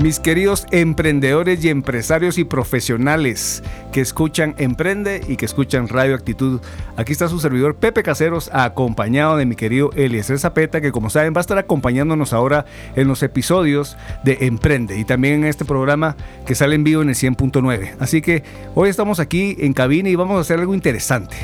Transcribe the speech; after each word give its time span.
Mis 0.00 0.18
queridos 0.18 0.64
emprendedores 0.70 1.62
y 1.62 1.68
empresarios 1.68 2.38
y 2.38 2.44
profesionales 2.44 3.62
que 3.92 4.00
escuchan 4.00 4.54
Emprende 4.56 5.20
y 5.28 5.36
que 5.36 5.44
escuchan 5.44 5.88
Radio 5.88 6.14
Actitud, 6.14 6.62
aquí 6.96 7.12
está 7.12 7.28
su 7.28 7.38
servidor 7.38 7.76
Pepe 7.76 8.02
Caseros, 8.02 8.48
acompañado 8.54 9.36
de 9.36 9.44
mi 9.44 9.56
querido 9.56 9.90
Eliezer 9.94 10.38
Zapeta, 10.38 10.80
que 10.80 10.90
como 10.90 11.10
saben 11.10 11.34
va 11.34 11.40
a 11.40 11.42
estar 11.42 11.58
acompañándonos 11.58 12.32
ahora 12.32 12.64
en 12.96 13.08
los 13.08 13.22
episodios 13.22 13.98
de 14.24 14.38
Emprende 14.40 14.98
y 14.98 15.04
también 15.04 15.34
en 15.34 15.44
este 15.44 15.66
programa 15.66 16.16
que 16.46 16.54
sale 16.54 16.76
en 16.76 16.84
vivo 16.84 17.02
en 17.02 17.10
el 17.10 17.14
100.9. 17.14 17.96
Así 17.98 18.22
que 18.22 18.42
hoy 18.74 18.88
estamos 18.88 19.20
aquí 19.20 19.54
en 19.60 19.74
cabina 19.74 20.08
y 20.08 20.16
vamos 20.16 20.38
a 20.38 20.40
hacer 20.40 20.60
algo 20.60 20.72
interesante. 20.72 21.36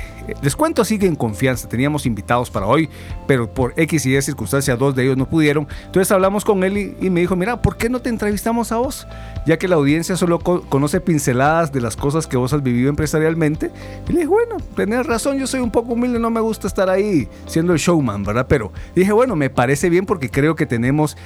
Les 0.42 0.56
cuento 0.56 0.82
así 0.82 0.98
que 0.98 1.06
en 1.06 1.16
confianza, 1.16 1.68
teníamos 1.68 2.06
invitados 2.06 2.50
para 2.50 2.66
hoy, 2.66 2.88
pero 3.26 3.52
por 3.52 3.72
X 3.76 4.06
y 4.06 4.16
Y 4.16 4.22
circunstancias 4.22 4.78
dos 4.78 4.94
de 4.94 5.04
ellos 5.04 5.16
no 5.16 5.28
pudieron. 5.28 5.66
Entonces 5.86 6.10
hablamos 6.12 6.44
con 6.44 6.64
él 6.64 6.96
y, 7.00 7.10
me 7.10 7.20
dijo, 7.20 7.36
mira, 7.36 7.62
¿por 7.62 7.76
qué 7.76 7.88
no 7.88 8.00
te 8.00 8.08
entrevistamos 8.08 8.72
a 8.72 8.76
vos? 8.76 9.06
Ya 9.46 9.58
que 9.58 9.68
la 9.68 9.76
audiencia 9.76 10.16
solo 10.16 10.38
conoce 10.38 11.00
pinceladas 11.00 11.72
de 11.72 11.80
las 11.80 11.96
cosas 11.96 12.26
que 12.26 12.36
vos 12.36 12.52
has 12.52 12.62
vivido 12.62 12.88
empresarialmente. 12.88 13.70
Y 14.08 14.12
le 14.12 14.20
dije, 14.20 14.28
bueno, 14.28 14.56
tenés 14.74 15.06
razón, 15.06 15.38
yo 15.38 15.46
soy 15.46 15.60
un 15.60 15.70
poco 15.70 15.92
humilde, 15.92 16.18
no 16.18 16.30
me 16.30 16.40
gusta 16.40 16.66
estar 16.66 16.90
ahí 16.90 17.28
siendo 17.46 17.72
el 17.72 17.78
showman, 17.78 18.24
¿verdad? 18.24 18.46
Pero 18.48 18.72
dije, 18.94 19.12
bueno, 19.12 19.36
me 19.36 19.50
parece 19.50 19.88
bien 19.90 20.06
porque 20.06 20.30
creo 20.30 20.56
que 20.56 20.66
tenemos 20.66 21.16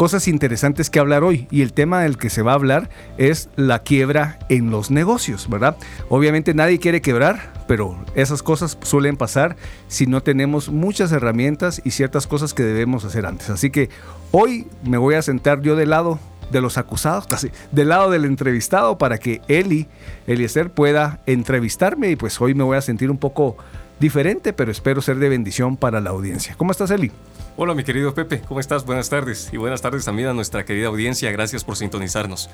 cosas 0.00 0.28
interesantes 0.28 0.88
que 0.88 0.98
hablar 0.98 1.24
hoy. 1.24 1.46
Y 1.50 1.60
el 1.60 1.74
tema 1.74 2.00
del 2.00 2.16
que 2.16 2.30
se 2.30 2.40
va 2.40 2.52
a 2.52 2.54
hablar 2.54 2.88
es 3.18 3.50
la 3.56 3.80
quiebra 3.80 4.38
en 4.48 4.70
los 4.70 4.90
negocios, 4.90 5.46
¿verdad? 5.50 5.76
Obviamente 6.08 6.54
nadie 6.54 6.78
quiere 6.78 7.02
quebrar, 7.02 7.52
pero 7.68 8.02
esas 8.14 8.42
cosas 8.42 8.78
suelen 8.80 9.18
pasar 9.18 9.56
si 9.88 10.06
no 10.06 10.22
tenemos 10.22 10.70
muchas 10.70 11.12
herramientas 11.12 11.82
y 11.84 11.90
ciertas 11.90 12.26
cosas 12.26 12.54
que 12.54 12.62
debemos 12.62 13.04
hacer 13.04 13.26
antes. 13.26 13.50
Así 13.50 13.68
que 13.68 13.90
hoy 14.30 14.66
me 14.84 14.96
voy 14.96 15.16
a 15.16 15.22
sentar 15.22 15.60
yo 15.60 15.76
del 15.76 15.90
lado 15.90 16.18
de 16.50 16.62
los 16.62 16.78
acusados, 16.78 17.26
casi 17.28 17.50
del 17.70 17.90
lado 17.90 18.10
del 18.10 18.24
entrevistado 18.24 18.96
para 18.96 19.18
que 19.18 19.42
Eli, 19.48 19.86
Eliezer, 20.26 20.70
pueda 20.70 21.20
entrevistarme 21.26 22.08
y 22.08 22.16
pues 22.16 22.40
hoy 22.40 22.54
me 22.54 22.64
voy 22.64 22.78
a 22.78 22.80
sentir 22.80 23.10
un 23.10 23.18
poco 23.18 23.58
diferente, 24.00 24.52
pero 24.52 24.72
espero 24.72 25.00
ser 25.02 25.18
de 25.18 25.28
bendición 25.28 25.76
para 25.76 26.00
la 26.00 26.10
audiencia. 26.10 26.56
¿Cómo 26.56 26.72
estás, 26.72 26.90
Eli? 26.90 27.12
Hola, 27.56 27.74
mi 27.74 27.84
querido 27.84 28.14
Pepe, 28.14 28.40
¿cómo 28.40 28.58
estás? 28.58 28.84
Buenas 28.84 29.10
tardes 29.10 29.50
y 29.52 29.56
buenas 29.56 29.82
tardes 29.82 30.04
también 30.04 30.28
a 30.28 30.34
nuestra 30.34 30.64
querida 30.64 30.88
audiencia. 30.88 31.30
Gracias 31.30 31.62
por 31.62 31.76
sintonizarnos. 31.76 32.50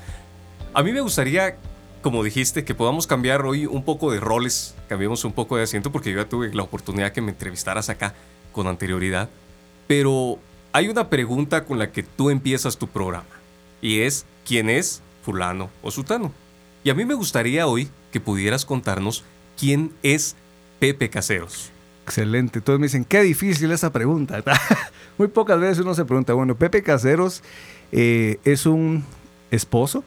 A 0.73 0.83
mí 0.83 0.91
me 0.91 1.01
gustaría 1.01 1.55
como 2.01 2.23
dijiste, 2.23 2.63
que 2.63 2.75
podamos 2.75 3.07
cambiar 3.07 3.45
hoy 3.45 3.65
un 3.65 3.83
poco 3.83 4.11
de 4.11 4.19
roles, 4.19 4.75
cambiemos 4.87 5.25
un 5.25 5.33
poco 5.33 5.57
de 5.57 5.63
asiento, 5.63 5.91
porque 5.91 6.11
yo 6.11 6.17
ya 6.17 6.29
tuve 6.29 6.53
la 6.53 6.63
oportunidad 6.63 7.11
que 7.11 7.21
me 7.21 7.31
entrevistaras 7.31 7.89
acá 7.89 8.13
con 8.51 8.67
anterioridad. 8.67 9.29
Pero 9.87 10.39
hay 10.73 10.87
una 10.87 11.09
pregunta 11.09 11.65
con 11.65 11.79
la 11.79 11.91
que 11.91 12.03
tú 12.03 12.29
empiezas 12.29 12.77
tu 12.77 12.87
programa, 12.87 13.27
y 13.81 14.01
es, 14.01 14.25
¿quién 14.45 14.69
es 14.69 15.01
fulano 15.21 15.69
o 15.81 15.91
sutano? 15.91 16.31
Y 16.83 16.89
a 16.89 16.93
mí 16.93 17.03
me 17.03 17.13
gustaría 17.13 17.67
hoy 17.67 17.89
que 18.11 18.21
pudieras 18.21 18.65
contarnos 18.65 19.23
quién 19.57 19.91
es 20.03 20.35
Pepe 20.79 21.09
Caseros. 21.09 21.71
Excelente. 22.05 22.61
Todos 22.61 22.79
me 22.79 22.85
dicen, 22.85 23.03
qué 23.03 23.21
difícil 23.21 23.71
esa 23.71 23.91
pregunta. 23.91 24.41
Muy 25.17 25.27
pocas 25.27 25.59
veces 25.59 25.79
uno 25.79 25.93
se 25.93 26.05
pregunta, 26.05 26.33
bueno, 26.33 26.55
Pepe 26.55 26.83
Caseros 26.83 27.43
eh, 27.91 28.39
es 28.43 28.65
un 28.65 29.03
esposo, 29.51 30.03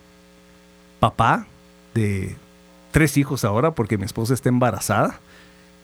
papá, 1.01 1.47
de 1.95 2.37
tres 2.93 3.17
hijos 3.17 3.45
ahora 3.45 3.73
porque 3.73 3.99
mi 3.99 4.05
esposa 4.05 4.35
está 4.35 4.49
embarazada. 4.49 5.21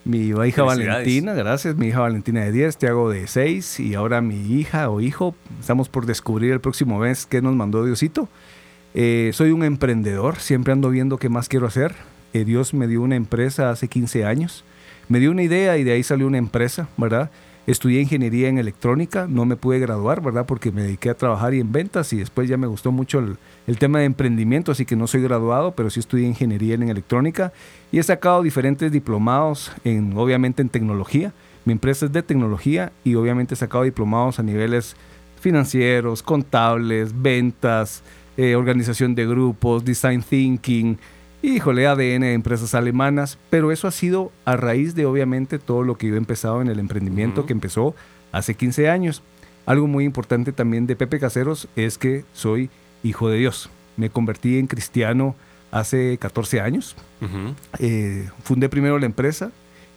Mi 0.05 0.29
hija 0.29 0.63
Valentina, 0.63 1.35
gracias, 1.35 1.75
mi 1.75 1.89
hija 1.89 1.99
Valentina 1.99 2.43
de 2.43 2.53
10, 2.53 2.85
hago 2.85 3.11
de 3.11 3.27
6 3.27 3.81
y 3.81 3.97
ahora 3.97 4.21
mi 4.21 4.37
hija 4.53 4.89
o 4.89 5.01
hijo, 5.01 5.35
estamos 5.59 5.89
por 5.89 6.07
descubrir 6.07 6.53
el 6.53 6.61
próximo 6.61 7.01
mes 7.01 7.27
qué 7.27 7.43
nos 7.43 7.57
mandó 7.57 7.85
Diosito. 7.85 8.29
Eh, 8.95 9.31
soy 9.35 9.51
un 9.51 9.65
emprendedor, 9.65 10.37
siempre 10.37 10.73
ando 10.73 10.91
viendo 10.91 11.19
qué 11.19 11.29
más 11.29 11.49
quiero 11.49 11.67
hacer. 11.67 11.97
Eh, 12.35 12.45
Dios 12.45 12.73
me 12.73 12.87
dio 12.87 13.03
una 13.03 13.17
empresa 13.17 13.71
hace 13.71 13.89
15 13.89 14.25
años, 14.25 14.63
me 15.09 15.21
dio 15.21 15.31
una 15.31 15.43
idea 15.43 15.77
y 15.79 15.85
de 15.85 15.93
ahí 15.93 16.03
salió 16.03 16.27
una 16.27 16.39
empresa, 16.39 16.89
¿verdad? 16.97 17.31
Estudié 17.67 18.01
ingeniería 18.01 18.49
en 18.49 18.59
electrónica, 18.59 19.27
no 19.29 19.45
me 19.45 19.57
pude 19.57 19.81
graduar, 19.81 20.23
¿verdad? 20.23 20.47
Porque 20.47 20.71
me 20.71 20.83
dediqué 20.83 21.11
a 21.11 21.15
trabajar 21.15 21.53
y 21.53 21.61
en 21.61 21.73
ventas 21.73 22.13
y 22.13 22.19
después 22.19 22.49
ya 22.49 22.57
me 22.57 22.69
gustó 22.69 22.93
mucho 22.93 23.19
el, 23.67 23.79
tema 23.79 23.99
de 23.99 24.05
emprendimiento, 24.05 24.71
así 24.71 24.85
que 24.85 24.95
no 24.95 25.09
soy 25.09 25.23
graduado, 25.23 25.73
pero 25.73 25.91
sí 25.91 25.99
estudié 25.99 26.29
ingeniería 26.29 26.75
en 26.75 26.89
electrónica 26.89 27.53
y 27.91 27.99
he 27.99 28.03
sacado 28.05 28.43
diferentes 28.43 28.93
diplomados, 28.93 29.73
en, 29.85 30.17
obviamente 30.17 30.63
en 30.63 30.69
tecnología. 30.69 31.33
Mi 31.65 31.73
empresa 31.73 32.07
es 32.07 32.13
de 32.13 32.23
tecnología 32.23 32.93
y 33.03 33.17
obviamente 33.17 33.55
he 33.55 33.57
sacado 33.57 33.83
diplomados 33.83 34.39
a 34.39 34.45
niveles 34.45 34.95
financieros, 35.41 36.23
contables, 36.23 37.21
ventas, 37.21 38.05
eh, 38.37 38.55
organización 38.55 39.17
de 39.17 39.27
grupos, 39.27 39.85
design 39.85 40.23
thinking, 40.23 40.99
híjole, 41.47 41.87
ADN 41.87 42.23
de 42.23 42.33
empresas 42.33 42.75
alemanas, 42.75 43.39
pero 43.51 43.71
eso 43.71 43.87
ha 43.87 43.93
sido 43.93 44.33
a 44.45 44.57
raíz 44.57 44.97
de 44.97 45.07
obviamente 45.07 45.59
todo 45.61 45.85
lo 45.85 45.97
que 45.97 46.09
yo 46.09 46.15
he 46.15 46.19
empezado 46.19 46.61
en 46.61 46.69
el 46.69 46.81
emprendimiento 46.81 47.47
que 47.47 47.53
empezó 47.53 47.95
hace 48.33 48.55
15 48.55 48.91
años. 48.91 49.23
Algo 49.65 49.87
muy 49.87 50.05
importante 50.05 50.53
también 50.53 50.87
de 50.87 50.97
Pepe 50.97 51.21
Caseros 51.21 51.69
es 51.77 51.99
que 51.99 52.25
soy 52.33 52.69
hijo 53.05 53.29
de 53.29 53.39
Dios. 53.39 53.71
Me 53.97 54.11
convertí 54.11 54.59
en 54.59 54.67
cristiano 54.67 55.37
hace 55.71 56.19
14 56.19 56.61
años. 56.61 56.97
Eh, 57.79 58.29
fundé 58.43 58.69
primero 58.69 58.99
la 58.99 59.07
empresa 59.07 59.53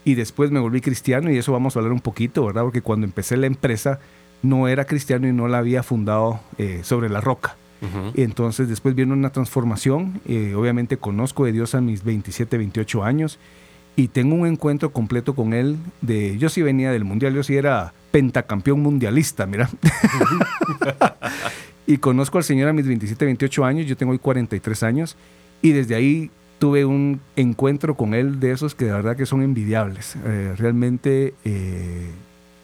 y 0.06 0.14
después 0.14 0.52
me 0.52 0.60
volví 0.60 0.82
cristiano 0.82 1.32
y 1.32 1.38
eso 1.38 1.52
vamos 1.52 1.76
a 1.76 1.80
hablar 1.80 1.94
un 1.94 2.00
poquito, 2.00 2.46
¿verdad? 2.46 2.64
Porque 2.64 2.82
cuando 2.82 3.06
empecé 3.06 3.38
la 3.38 3.48
empresa 3.48 4.00
no 4.44 4.68
era 4.68 4.86
cristiano 4.86 5.28
y 5.28 5.34
no 5.34 5.48
la 5.48 5.58
había 5.58 5.82
fundado 5.82 6.42
eh, 6.60 6.82
sobre 6.84 7.10
la 7.10 7.22
roca. 7.22 7.56
Entonces 8.16 8.68
después 8.68 8.94
viene 8.96 9.14
una 9.14 9.30
transformación, 9.30 10.20
eh, 10.28 10.54
obviamente 10.56 10.98
conozco 10.98 11.46
de 11.46 11.54
Dios 11.54 11.76
a 11.76 11.82
mis 11.82 12.04
27, 12.04 12.58
28 12.58 13.04
años 13.04 13.40
y 13.96 14.10
tengo 14.10 14.36
un 14.36 14.48
encuentro 14.48 14.92
completo 14.92 15.34
con 15.34 15.54
Él. 15.54 15.78
De, 16.02 16.38
yo 16.38 16.50
sí 16.50 16.62
venía 16.62 16.92
del 16.92 17.06
Mundial, 17.06 17.34
yo 17.34 17.44
sí 17.44 17.56
era 17.56 17.94
pentacampeón 18.12 18.82
mundialista, 18.82 19.46
mira. 19.46 19.70
y 21.88 21.98
conozco 21.98 22.38
al 22.38 22.44
Señor 22.44 22.70
a 22.70 22.74
mis 22.74 22.88
27, 22.88 23.26
28 23.26 23.66
años, 23.66 23.86
yo 23.88 23.98
tengo 23.98 24.12
hoy 24.12 24.20
43 24.20 24.84
años 24.84 25.16
y 25.62 25.72
desde 25.72 25.96
ahí 25.96 26.32
tuve 26.60 26.86
un 26.86 27.22
encuentro 27.36 27.96
con 27.96 28.14
Él 28.14 28.40
de 28.40 28.52
esos 28.52 28.76
que 28.76 28.86
de 28.86 28.92
verdad 28.92 29.16
que 29.16 29.26
son 29.26 29.42
envidiables. 29.42 30.16
Eh, 30.26 30.54
realmente 30.58 31.34
eh, 31.46 32.10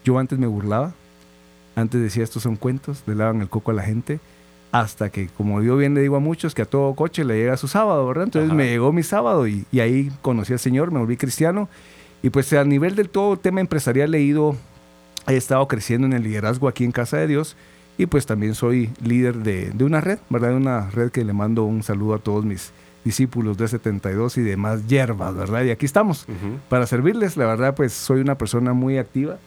yo 0.04 0.20
antes 0.20 0.38
me 0.40 0.48
burlaba, 0.48 0.94
antes 1.75 2.02
decía 2.02 2.24
estos 2.24 2.44
son 2.44 2.56
cuentos, 2.56 3.04
le 3.08 3.16
lavan 3.16 3.42
el 3.42 3.50
coco 3.50 3.72
a 3.72 3.74
la 3.74 3.84
gente 3.84 4.20
hasta 4.80 5.09
que, 5.09 5.30
como 5.30 5.62
yo 5.62 5.78
bien 5.78 5.94
le 5.94 6.02
digo 6.02 6.18
a 6.18 6.19
muchos, 6.19 6.53
que 6.53 6.62
a 6.62 6.66
todo 6.66 6.94
coche 6.96 7.24
le 7.24 7.38
llega 7.38 7.56
su 7.56 7.69
sábado, 7.69 8.06
¿verdad? 8.08 8.25
Entonces 8.25 8.52
me 8.52 8.68
llegó 8.68 8.91
mi 8.91 9.03
sábado 9.03 9.47
y, 9.47 9.66
ahí 9.80 10.12
conocí 10.22 10.52
al 10.52 10.59
Señor, 10.59 10.91
me 10.91 11.00
volví 11.00 11.16
cristiano. 11.16 11.69
Y 12.22 12.30
pues 12.30 12.52
a 12.52 12.63
nivel 12.66 12.96
del 12.96 13.09
todo 13.09 13.38
tema 13.38 13.62
empresarial 13.62 14.13
he 14.16 14.22
ido, 14.22 14.58
he 15.28 15.38
estado 15.38 15.66
creciendo 15.69 16.08
en 16.08 16.13
el 16.13 16.24
liderazgo 16.24 16.68
aquí 16.68 16.84
en 16.84 16.91
Casa 16.91 17.18
de 17.18 17.28
Dios 17.28 17.56
y 17.97 18.08
pues 18.08 18.25
también 18.25 18.53
soy 18.53 18.90
líder 19.02 19.38
de, 19.38 19.69
de 19.72 19.84
una 19.86 20.02
red, 20.02 20.19
¿verdad? 20.30 20.50
De 20.50 20.56
una 20.56 20.90
red 20.90 21.09
que 21.09 21.24
le 21.24 21.31
mando 21.31 21.63
un 21.63 21.81
saludo 21.81 22.16
a 22.16 22.19
todos 22.19 22.44
mis 22.44 22.74
discípulos 23.06 23.57
de 23.57 23.69
72 23.69 24.38
y 24.38 24.42
demás 24.42 24.88
hierbas, 24.88 25.36
¿verdad? 25.36 25.63
Y 25.63 25.69
aquí 25.69 25.86
estamos 25.86 26.25
para 26.68 26.86
servirles. 26.86 27.38
La 27.38 27.45
verdad, 27.45 27.75
pues 27.75 27.94
soy 27.94 28.19
una 28.19 28.38
persona 28.38 28.74
muy 28.74 28.98
activa. 28.98 29.38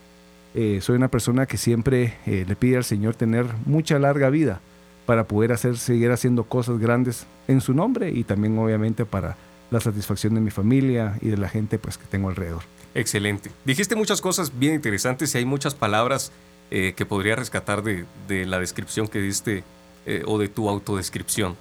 Eh, 0.55 0.79
soy 0.81 0.97
una 0.97 1.09
persona 1.09 1.45
que 1.45 1.59
siempre 1.59 2.15
eh, 2.25 2.47
le 2.49 2.57
pide 2.57 2.79
al 2.79 2.85
Señor 2.85 3.15
tener 3.15 3.45
mucha 3.67 3.99
larga 3.99 4.31
vida 4.31 4.63
para 5.09 5.27
poder 5.27 5.53
hacer, 5.53 5.79
seguir 5.79 6.11
haciendo 6.11 6.45
cosas 6.45 6.79
grandes 6.79 7.25
en 7.47 7.63
su 7.63 7.73
nombre 7.73 8.11
y 8.11 8.25
también 8.25 8.59
obviamente 8.59 9.07
para 9.07 9.39
la 9.71 9.81
satisfacción 9.81 10.35
de 10.35 10.43
mi 10.43 10.51
familia 10.51 11.17
y 11.23 11.29
de 11.29 11.39
la 11.39 11.49
gente 11.49 11.79
pues 11.79 11.97
que 11.97 12.05
tengo 12.05 12.29
alrededor. 12.29 12.61
Excelente. 12.95 13.51
Dijiste 13.65 13.97
muchas 13.97 14.21
cosas 14.21 14.59
bien 14.59 14.75
interesantes 14.75 15.35
y 15.35 15.39
hay 15.39 15.47
muchas 15.47 15.75
palabras 15.75 16.31
eh, 16.71 16.93
que 16.95 17.07
podría 17.07 17.37
rescatar 17.37 17.83
de, 17.83 18.05
la 18.45 18.61
descripción 18.61 19.09
que 19.09 19.19
diste 19.23 19.65
eh, 20.05 20.25
o 20.27 20.37
de 20.37 20.49
tu 20.49 20.69
autodescripción. 20.69 21.57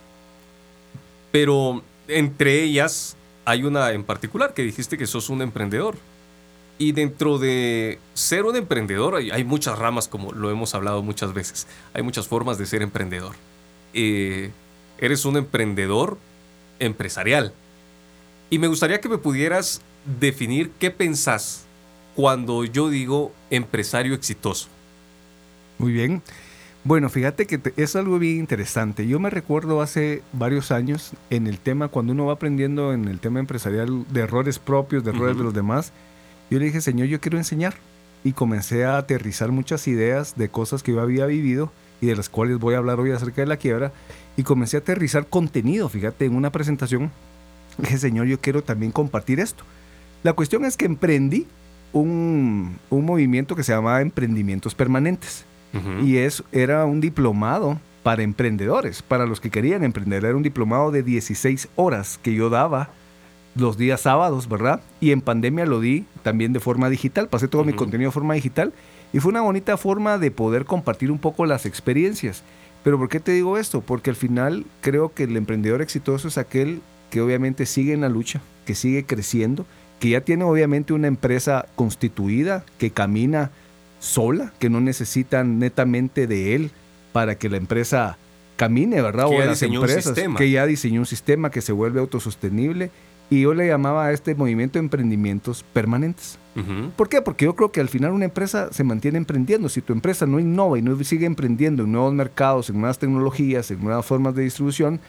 Pero 1.32 1.84
entre 2.10 2.64
ellas 2.64 3.16
hay 3.46 3.64
una 3.64 3.94
en 3.94 4.04
particular 4.04 4.54
que 4.54 4.64
dijiste 4.64 4.98
que 4.98 5.08
sos 5.08 5.30
un 5.30 5.42
emprendedor. 5.42 5.96
Y 6.80 6.92
dentro 6.92 7.40
de 7.40 8.00
ser 8.14 8.46
un 8.46 8.56
emprendedor 8.56 9.16
hay, 9.16 9.44
muchas 9.44 9.80
ramas, 9.80 10.08
como 10.08 10.32
lo 10.32 10.52
hemos 10.52 10.76
hablado 10.76 11.02
muchas 11.02 11.34
veces. 11.34 11.68
Hay 11.94 12.04
muchas 12.04 12.28
formas 12.28 12.58
de 12.58 12.68
ser 12.68 12.82
emprendedor. 12.82 13.36
Eh, 13.94 14.52
eres 15.00 15.26
un 15.26 15.38
emprendedor 15.38 16.18
empresarial. 16.80 17.54
Y 18.50 18.60
me 18.60 18.68
gustaría 18.68 19.02
que 19.02 19.10
me 19.10 19.18
pudieras 19.18 19.82
definir 20.20 20.72
qué 20.80 20.92
pensás 20.92 21.66
cuando 22.16 22.64
yo 22.64 22.90
digo 22.90 23.32
empresario 23.50 24.14
exitoso. 24.14 24.70
Muy 25.80 25.92
bien. 25.92 26.22
Bueno, 26.84 27.10
fíjate 27.10 27.48
que 27.48 27.60
es 27.76 27.96
algo 27.96 28.18
bien 28.18 28.38
interesante. 28.38 29.08
Yo 29.08 29.20
me 29.20 29.30
recuerdo 29.30 29.82
hace 29.82 30.24
varios 30.32 30.72
años 30.72 31.12
en 31.30 31.48
el 31.48 31.60
tema, 31.60 31.90
cuando 31.90 32.14
uno 32.14 32.28
va 32.28 32.34
aprendiendo 32.34 32.94
en 32.94 33.10
el 33.10 33.20
tema 33.20 33.40
empresarial 33.40 34.06
de 34.10 34.22
errores 34.22 34.58
propios, 34.58 35.04
de 35.04 35.12
errores 35.12 35.38
de 35.38 35.44
los 35.44 35.54
demás, 35.54 35.92
yo 36.50 36.60
le 36.60 36.66
dije, 36.66 36.82
Señor, 36.82 37.08
yo 37.08 37.20
quiero 37.20 37.38
enseñar. 37.38 37.76
Y 38.24 38.34
comencé 38.34 38.84
a 38.84 38.98
aterrizar 38.98 39.52
muchas 39.52 39.88
ideas 39.88 40.36
de 40.36 40.50
cosas 40.50 40.84
que 40.84 40.92
yo 40.92 41.02
había 41.02 41.26
vivido 41.26 41.72
y 42.02 42.08
de 42.08 42.16
las 42.16 42.30
cuales 42.30 42.58
voy 42.58 42.76
a 42.76 42.80
hablar 42.80 43.00
hoy 43.00 43.12
acerca 43.12 43.42
de 43.42 43.48
la 43.48 43.58
quiebra. 43.58 43.92
Y 44.36 44.44
comencé 44.44 44.78
a 44.78 44.80
aterrizar 44.80 45.28
contenido, 45.28 45.88
fíjate, 45.90 46.26
en 46.26 46.36
una 46.36 46.52
presentación. 46.52 47.12
Dije, 47.78 47.98
Señor, 47.98 48.28
yo 48.28 48.40
quiero 48.42 48.64
también 48.64 48.92
compartir 48.92 49.40
esto. 49.40 49.64
La 50.24 50.34
cuestión 50.34 50.66
es 50.66 50.78
que 50.78 50.86
emprendí 50.86 51.48
un, 51.94 52.80
un 52.90 53.06
movimiento 53.06 53.56
que 53.56 53.64
se 53.64 53.74
llamaba 53.74 54.02
Emprendimientos 54.02 54.76
Permanentes. 54.76 55.46
Y 56.02 56.18
es, 56.18 56.44
era 56.52 56.86
un 56.86 57.02
diplomado 57.02 57.80
para 58.02 58.24
emprendedores, 58.24 59.04
para 59.04 59.28
los 59.28 59.40
que 59.40 59.52
querían 59.52 59.84
emprender. 59.84 60.26
Era 60.26 60.36
un 60.36 60.42
diplomado 60.42 60.90
de 60.90 61.04
16 61.04 61.68
horas 61.76 62.20
que 62.24 62.34
yo 62.34 62.50
daba 62.50 62.90
los 63.58 63.78
días 63.78 64.02
sábados, 64.02 64.48
¿verdad? 64.48 64.82
Y 65.00 65.12
en 65.12 65.22
pandemia 65.22 65.66
lo 65.66 65.80
di 65.80 66.06
también 66.24 66.54
de 66.54 66.60
forma 66.60 66.90
digital, 66.90 67.28
pasé 67.28 67.48
todo 67.48 67.64
mi 67.64 67.74
contenido 67.74 68.10
de 68.10 68.14
forma 68.14 68.34
digital 68.34 68.74
y 69.14 69.20
fue 69.20 69.32
una 69.32 69.42
bonita 69.42 69.78
forma 69.78 70.18
de 70.18 70.32
poder 70.32 70.66
compartir 70.66 71.12
un 71.12 71.20
poco 71.20 71.46
las 71.46 71.66
experiencias. 71.66 72.44
Pero 72.84 72.98
¿por 72.98 73.10
qué 73.10 73.20
te 73.20 73.32
digo 73.32 73.58
esto? 73.58 73.82
Porque 73.82 74.10
al 74.10 74.16
final 74.16 74.66
creo 74.82 75.14
que 75.14 75.24
el 75.24 75.36
emprendedor 75.36 75.82
exitoso 75.82 76.28
es 76.28 76.38
aquel 76.38 76.82
que 77.10 77.22
obviamente 77.22 77.66
sigue 77.66 77.94
en 77.94 78.02
la 78.02 78.10
lucha, 78.10 78.42
que 78.66 78.76
sigue 78.76 79.06
creciendo, 79.06 79.66
que 80.00 80.10
ya 80.10 80.22
tiene 80.22 80.44
obviamente 80.44 80.94
una 80.94 81.08
empresa 81.08 81.66
constituida, 81.76 82.64
que 82.78 82.92
camina 82.92 83.52
sola, 84.00 84.54
que 84.60 84.70
no 84.70 84.80
necesitan 84.80 85.60
netamente 85.60 86.28
de 86.28 86.56
él 86.56 86.72
para 87.14 87.36
que 87.36 87.50
la 87.50 87.58
empresa 87.58 88.18
camine, 88.58 89.02
¿verdad? 89.02 89.30
Que 89.30 89.36
o 89.36 89.40
las 89.40 89.60
diseñó 89.60 89.80
un 89.80 89.86
empresas, 89.86 90.16
sistema. 90.16 90.38
que 90.38 90.52
ya 90.52 90.66
diseñó 90.66 91.00
un 91.00 91.06
sistema 91.06 91.50
que 91.50 91.62
se 91.62 91.72
vuelve 91.72 92.00
autosostenible. 92.00 92.92
Y 93.30 93.42
yo 93.42 93.54
le 93.54 93.68
llamaba 93.68 94.06
a 94.06 94.12
este 94.14 94.36
movimiento 94.36 94.80
emprendimientos 94.80 95.64
permanentes. 95.74 96.40
¿Por 96.96 97.08
qué? 97.08 97.22
Porque 97.22 97.46
yo 97.46 97.56
creo 97.56 97.72
que 97.72 97.82
al 97.82 97.90
final 97.90 98.14
una 98.14 98.26
empresa 98.26 98.70
se 98.72 98.84
mantiene 98.84 99.20
emprendiendo. 99.20 99.70
Si 99.70 99.82
tu 99.82 99.94
empresa 99.94 100.26
no 100.26 100.40
innova 100.40 100.80
y 100.80 100.82
no 100.82 100.98
sigue 101.04 101.28
emprendiendo 101.28 101.84
en 101.84 101.92
nuevos 101.92 102.14
mercados, 102.14 102.70
en 102.70 102.80
nuevas 102.80 102.98
tecnologías, 102.98 103.70
en 103.70 103.84
nuevas 103.84 104.06
formas 104.06 104.34
de 104.34 104.44
distribución, 104.44 105.00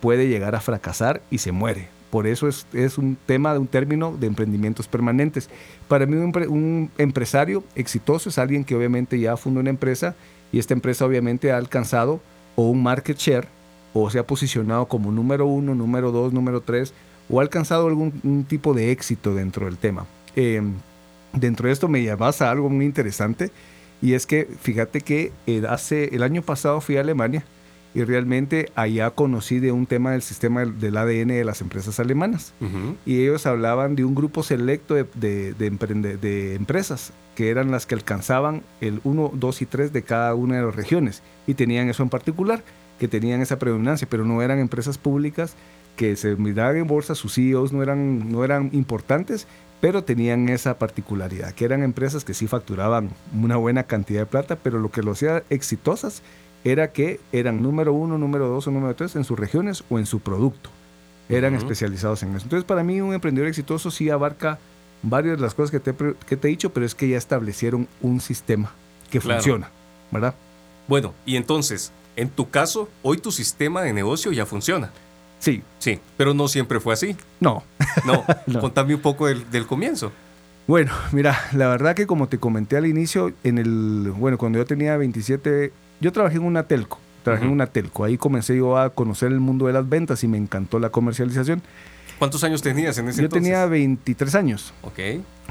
puede 0.00 0.28
llegar 0.28 0.56
a 0.56 0.60
fracasar 0.60 1.22
y 1.30 1.38
se 1.38 1.52
muere. 1.52 1.88
Por 2.10 2.26
eso 2.26 2.48
es, 2.48 2.66
es 2.72 2.98
un 2.98 3.16
tema 3.26 3.52
de 3.52 3.60
un 3.60 3.66
término 3.66 4.16
de 4.18 4.26
emprendimientos 4.26 4.88
permanentes. 4.88 5.48
Para 5.86 6.06
mí 6.06 6.16
un, 6.16 6.34
un 6.48 6.90
empresario 6.98 7.62
exitoso 7.74 8.28
es 8.28 8.38
alguien 8.38 8.64
que 8.64 8.74
obviamente 8.74 9.20
ya 9.20 9.36
fundó 9.36 9.60
una 9.60 9.70
empresa 9.70 10.16
y 10.50 10.58
esta 10.58 10.74
empresa 10.74 11.04
obviamente 11.04 11.52
ha 11.52 11.56
alcanzado 11.56 12.20
o 12.56 12.70
un 12.70 12.82
market 12.82 13.18
share 13.18 13.48
o 13.92 14.10
se 14.10 14.18
ha 14.18 14.26
posicionado 14.26 14.86
como 14.86 15.12
número 15.12 15.46
uno, 15.46 15.74
número 15.74 16.10
dos, 16.10 16.32
número 16.32 16.60
tres 16.60 16.92
o 17.28 17.40
ha 17.40 17.42
alcanzado 17.42 17.86
algún 17.88 18.44
tipo 18.48 18.74
de 18.74 18.90
éxito 18.92 19.34
dentro 19.34 19.66
del 19.66 19.76
tema. 19.78 20.06
Eh, 20.36 20.62
dentro 21.32 21.66
de 21.66 21.72
esto 21.72 21.88
me 21.88 22.02
llevas 22.02 22.40
a 22.42 22.50
algo 22.50 22.68
muy 22.70 22.84
interesante 22.84 23.50
y 24.02 24.12
es 24.14 24.26
que 24.26 24.46
fíjate 24.60 25.00
que 25.00 25.32
eh, 25.46 25.62
hace 25.68 26.14
el 26.14 26.22
año 26.22 26.42
pasado 26.42 26.80
fui 26.80 26.96
a 26.96 27.00
Alemania 27.00 27.44
y 27.94 28.04
realmente 28.04 28.70
allá 28.74 29.10
conocí 29.10 29.58
de 29.58 29.72
un 29.72 29.86
tema 29.86 30.12
del 30.12 30.20
sistema 30.20 30.64
del, 30.66 30.96
ADN 30.98 31.28
de 31.28 31.44
las 31.44 31.62
empresas 31.62 31.98
alemanas. 31.98 32.52
Y 33.06 33.22
ellos 33.22 33.46
hablaban 33.46 33.96
de 33.96 34.04
un 34.04 34.14
grupo 34.14 34.42
selecto 34.42 34.94
de, 34.94 35.04
de- 35.14 35.54
de 35.54 35.72
emprende- 35.72 36.18
de 36.18 36.54
empresas 36.56 37.12
que 37.34 37.48
eran 37.48 37.70
las 37.70 37.86
que 37.86 37.94
alcanzaban 37.94 38.62
el 38.82 39.00
1, 39.04 39.32
2 39.34 39.62
y 39.62 39.66
3 39.66 39.92
de 39.94 40.02
cada 40.02 40.34
una 40.34 40.56
de 40.56 40.62
las 40.66 40.76
regiones 40.76 41.22
y 41.46 41.54
tenían 41.54 41.88
eso 41.88 42.02
en 42.02 42.08
particular, 42.10 42.62
que 42.98 43.08
tenían 43.08 43.40
esa 43.42 43.58
predominancia, 43.58 44.06
pero 44.10 44.24
no 44.24 44.42
eran 44.42 44.58
empresas 44.58 44.98
públicas 44.98 45.54
que 45.96 46.16
se 46.16 46.36
miraban 46.36 46.76
en 46.76 46.86
bolsa, 46.86 47.14
sus 47.14 47.34
CEOs 47.34 47.72
no 47.72 47.82
eran, 47.82 48.30
no 48.30 48.44
eran 48.44 48.70
importantes, 48.72 49.46
pero 49.80 50.04
tenían 50.04 50.48
esa 50.48 50.78
particularidad, 50.78 51.52
que 51.52 51.64
eran 51.64 51.82
empresas 51.82 52.24
que 52.24 52.34
sí 52.34 52.46
facturaban 52.46 53.10
una 53.34 53.56
buena 53.56 53.84
cantidad 53.84 54.20
de 54.20 54.26
plata, 54.26 54.56
pero 54.56 54.78
lo 54.78 54.90
que 54.90 55.02
lo 55.02 55.12
hacía 55.12 55.42
exitosas 55.50 56.22
era 56.64 56.92
que 56.92 57.20
eran 57.32 57.62
número 57.62 57.92
uno, 57.92 58.18
número 58.18 58.48
dos 58.48 58.66
o 58.66 58.70
número 58.70 58.94
tres 58.94 59.16
en 59.16 59.24
sus 59.24 59.38
regiones 59.38 59.84
o 59.88 59.98
en 59.98 60.06
su 60.06 60.20
producto 60.20 60.70
eran 61.28 61.54
especializados 61.56 62.22
en 62.22 62.36
eso. 62.36 62.44
Entonces, 62.44 62.64
para 62.64 62.84
mí, 62.84 63.00
un 63.00 63.12
emprendedor 63.12 63.48
exitoso 63.48 63.90
sí 63.90 64.10
abarca 64.10 64.58
varias 65.02 65.36
de 65.36 65.42
las 65.42 65.54
cosas 65.54 65.72
que 65.72 65.80
te, 65.80 65.92
que 66.26 66.36
te 66.36 66.46
he 66.46 66.50
dicho, 66.50 66.70
pero 66.70 66.86
es 66.86 66.94
que 66.94 67.08
ya 67.08 67.18
establecieron 67.18 67.88
un 68.00 68.20
sistema 68.20 68.72
que 69.10 69.18
Claro. 69.18 69.40
funciona, 69.40 69.70
¿verdad? 70.12 70.34
Bueno, 70.86 71.14
y 71.24 71.34
entonces, 71.36 71.90
en 72.16 72.28
tu 72.30 72.50
caso, 72.50 72.88
hoy 73.02 73.18
tu 73.18 73.30
sistema 73.30 73.82
de 73.82 73.92
negocio 73.92 74.32
ya 74.32 74.46
funciona. 74.46 74.90
Sí, 75.38 75.62
Sí, 75.78 76.00
pero 76.16 76.32
no 76.34 76.48
siempre 76.48 76.80
fue 76.80 76.94
así. 76.94 77.16
no. 77.40 77.62
No, 78.04 78.24
No. 78.46 78.60
contame 78.60 78.94
un 78.94 79.00
poco 79.00 79.26
del, 79.26 79.48
del 79.50 79.66
comienzo. 79.66 80.10
Bueno, 80.66 80.92
mira, 81.12 81.38
la 81.52 81.68
verdad 81.68 81.94
que 81.94 82.06
como 82.06 82.26
te 82.28 82.38
comenté 82.38 82.76
al 82.76 82.86
inicio, 82.86 83.32
en 83.44 83.58
el, 83.58 84.12
bueno, 84.16 84.36
cuando 84.38 84.58
yo 84.58 84.64
tenía 84.64 84.96
27, 84.96 85.72
yo 86.00 86.12
trabajé 86.12 86.36
en 86.38 86.42
una 86.42 86.64
telco, 86.64 86.98
trabajé 87.22 87.44
en 87.44 87.52
una 87.52 87.66
telco, 87.68 88.02
ahí 88.04 88.18
comencé 88.18 88.56
yo 88.56 88.76
a 88.76 88.90
conocer 88.90 89.30
el 89.30 89.38
mundo 89.38 89.66
de 89.68 89.72
las 89.74 89.88
ventas 89.88 90.24
y 90.24 90.28
me 90.28 90.38
encantó 90.38 90.78
la 90.80 90.90
comercialización. 90.90 91.62
¿Cuántos 92.18 92.42
años 92.44 92.62
tenías 92.62 92.96
en 92.98 93.08
ese 93.08 93.18
Yo 93.20 93.26
entonces? 93.26 93.44
tenía 93.44 93.66
23 93.66 94.34
años. 94.34 94.72
Ok. 94.82 94.98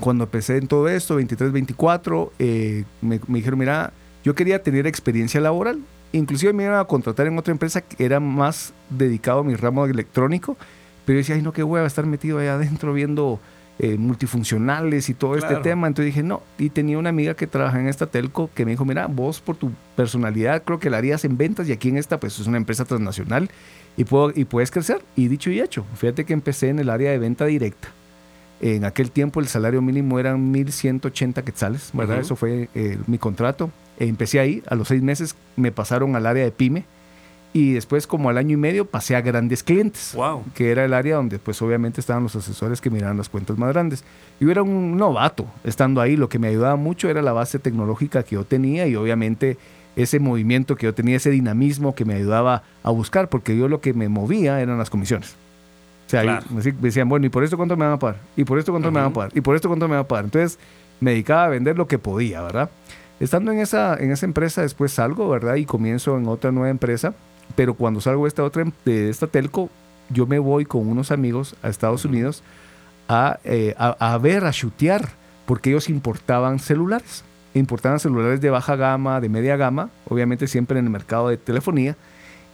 cuando 0.01 0.25
empecé 0.25 0.57
en 0.57 0.67
todo 0.67 0.89
esto, 0.89 1.15
23, 1.15 1.51
24, 1.53 2.33
eh, 2.39 2.83
me, 3.01 3.21
me 3.27 3.37
dijeron, 3.37 3.59
mira, 3.59 3.93
yo 4.25 4.35
quería 4.35 4.61
tener 4.63 4.85
experiencia 4.87 5.39
laboral. 5.39 5.79
Inclusive 6.15 6.53
me 6.53 6.63
iban 6.63 6.79
a 6.79 6.85
contratar 6.85 7.27
en 7.27 7.37
otra 7.37 7.51
empresa 7.51 7.81
que 7.81 8.03
era 8.05 8.19
más 8.19 8.73
dedicado 8.89 9.39
a 9.39 9.43
mi 9.43 9.55
ramo 9.55 9.85
electrónico, 9.85 10.55
pero 11.05 11.15
yo 11.15 11.19
decía, 11.19 11.35
ay, 11.35 11.41
no, 11.41 11.51
qué 11.53 11.63
hueva 11.63 11.85
estar 11.85 12.05
metido 12.05 12.39
allá 12.39 12.55
adentro 12.55 12.93
viendo 12.93 13.39
eh, 13.79 13.97
multifuncionales 13.97 15.09
y 15.09 15.13
todo 15.13 15.33
Claro. 15.33 15.47
este 15.57 15.69
tema. 15.69 15.87
Entonces 15.87 16.13
dije, 16.13 16.23
no. 16.23 16.41
Y 16.57 16.69
tenía 16.69 16.97
una 16.97 17.09
amiga 17.09 17.33
que 17.35 17.47
trabaja 17.47 17.79
en 17.79 17.87
esta 17.87 18.05
telco 18.07 18.49
que 18.53 18.63
me 18.65 18.71
dijo, 18.71 18.85
mira, 18.85 19.07
vos 19.07 19.41
por 19.41 19.57
tu 19.57 19.71
personalidad 19.95 20.63
creo 20.63 20.79
que 20.79 20.89
la 20.89 20.97
harías 20.97 21.25
en 21.25 21.37
ventas 21.37 21.67
y 21.67 21.73
aquí 21.73 21.89
en 21.89 21.97
esta 21.97 22.19
pues 22.19 22.39
es 22.39 22.47
una 22.47 22.57
empresa 22.57 22.85
transnacional 22.85 23.49
y, 23.97 24.05
puedo, 24.05 24.31
y 24.33 24.45
puedes 24.45 24.71
crecer. 24.71 25.03
Y 25.17 25.27
dicho 25.27 25.49
y 25.51 25.59
hecho, 25.59 25.85
fíjate 25.95 26.23
que 26.23 26.31
empecé 26.33 26.69
en 26.69 26.79
el 26.79 26.89
área 26.89 27.11
de 27.11 27.17
venta 27.19 27.45
directa. 27.45 27.89
En 28.61 28.85
aquel 28.85 29.11
tiempo 29.11 29.41
el 29.41 29.47
salario 29.47 29.81
mínimo 29.81 30.17
eran 30.17 30.53
1.180 30.53 31.43
quetzales, 31.43 31.89
¿verdad? 31.93 32.15
Ujú. 32.15 32.25
Eso 32.25 32.35
fue 32.37 32.69
eh, 32.73 32.97
mi 33.05 33.17
contrato. 33.17 33.69
Empecé 33.99 34.39
ahí, 34.39 34.61
a 34.67 34.75
los 34.75 34.87
seis 34.89 35.01
meses 35.01 35.35
me 35.55 35.71
pasaron 35.71 36.15
al 36.15 36.25
área 36.25 36.43
de 36.43 36.51
pyme 36.51 36.83
y 37.53 37.71
después 37.71 38.05
como 38.07 38.29
al 38.29 38.37
año 38.37 38.51
y 38.55 38.57
medio 38.57 38.83
pasé 38.85 39.15
a 39.15 39.21
grandes 39.21 39.63
clientes, 39.63 40.11
Wow. 40.13 40.43
que 40.53 40.71
era 40.71 40.83
el 40.83 40.93
área 40.93 41.15
donde 41.15 41.39
pues 41.39 41.61
obviamente 41.61 42.01
estaban 42.01 42.23
los 42.23 42.35
asesores 42.35 42.81
que 42.81 42.89
miraban 42.89 43.15
las 43.15 43.29
cuentas 43.29 43.57
más 43.57 43.71
grandes. 43.71 44.03
Yo 44.41 44.51
era 44.51 44.61
un 44.61 44.97
novato 44.97 45.45
estando 45.63 46.01
ahí, 46.01 46.17
lo 46.17 46.27
que 46.27 46.37
me 46.39 46.49
ayudaba 46.49 46.75
mucho 46.75 47.09
era 47.09 47.21
la 47.21 47.31
base 47.31 47.57
tecnológica 47.59 48.23
que 48.23 48.35
yo 48.35 48.43
tenía 48.43 48.85
y 48.87 48.95
obviamente 48.97 49.57
ese 49.95 50.19
movimiento 50.19 50.75
que 50.75 50.87
yo 50.87 50.93
tenía, 50.93 51.15
ese 51.15 51.29
dinamismo 51.29 51.95
que 51.95 52.03
me 52.03 52.15
ayudaba 52.15 52.63
a 52.83 52.89
buscar, 52.91 53.29
porque 53.29 53.55
yo 53.57 53.69
lo 53.69 53.79
que 53.79 53.93
me 53.93 54.09
movía 54.09 54.59
eran 54.59 54.77
las 54.77 54.89
comisiones. 54.89 55.37
O 56.07 56.09
sea, 56.09 56.23
Claro. 56.23 56.45
me 56.49 56.61
decían, 56.61 57.07
bueno, 57.07 57.25
¿y 57.25 57.29
por 57.29 57.45
esto 57.45 57.55
cuánto 57.55 57.77
me 57.77 57.85
van 57.85 57.93
a 57.93 57.99
pagar? 57.99 58.19
¿Y 58.35 58.43
por 58.43 58.59
esto 58.59 58.73
cuánto 58.73 58.91
me 58.91 58.99
van 58.99 59.11
a 59.11 59.13
pagar? 59.13 59.31
¿Y 59.33 59.39
por 59.39 59.55
esto 59.55 59.69
cuánto 59.69 59.87
me 59.87 59.95
van 59.95 60.03
a 60.03 60.07
pagar? 60.07 60.25
Entonces, 60.25 60.59
me 60.99 61.11
dedicaba 61.11 61.45
a 61.45 61.47
vender 61.47 61.77
lo 61.77 61.87
que 61.87 61.97
podía, 61.97 62.41
¿verdad? 62.41 62.69
Estando 63.19 63.51
en 63.51 63.59
esa, 63.59 63.95
en 63.95 64.11
esa 64.11 64.25
empresa, 64.25 64.61
después 64.61 64.91
salgo, 64.91 65.29
¿verdad? 65.29 65.55
Y 65.55 65.65
comienzo 65.65 66.17
en 66.17 66.27
otra 66.27 66.51
nueva 66.51 66.69
empresa. 66.69 67.13
Pero 67.55 67.75
cuando 67.75 68.01
salgo 68.01 68.23
de 68.23 68.29
esta 68.29 68.43
otra, 68.43 68.65
de 68.83 69.09
esta 69.09 69.27
telco, 69.27 69.69
yo 70.09 70.25
me 70.25 70.39
voy 70.39 70.65
con 70.65 70.87
unos 70.87 71.11
amigos 71.11 71.55
a 71.61 71.69
Estados. 71.69 72.05
Unidos 72.05 72.43
a, 73.07 73.39
eh, 73.43 73.75
a, 73.77 74.13
a 74.13 74.17
ver, 74.17 74.45
a 74.45 74.51
chutear, 74.51 75.09
porque 75.45 75.69
ellos 75.69 75.89
importaban 75.89 76.59
celulares. 76.59 77.23
Importaban 77.53 77.99
celulares 77.99 78.41
de 78.41 78.49
baja 78.49 78.75
gama, 78.75 79.21
de 79.21 79.29
media 79.29 79.55
gama, 79.55 79.89
obviamente 80.09 80.47
siempre 80.47 80.77
en 80.77 80.85
el 80.85 80.91
mercado 80.91 81.29
de 81.29 81.37
telefonía. 81.37 81.95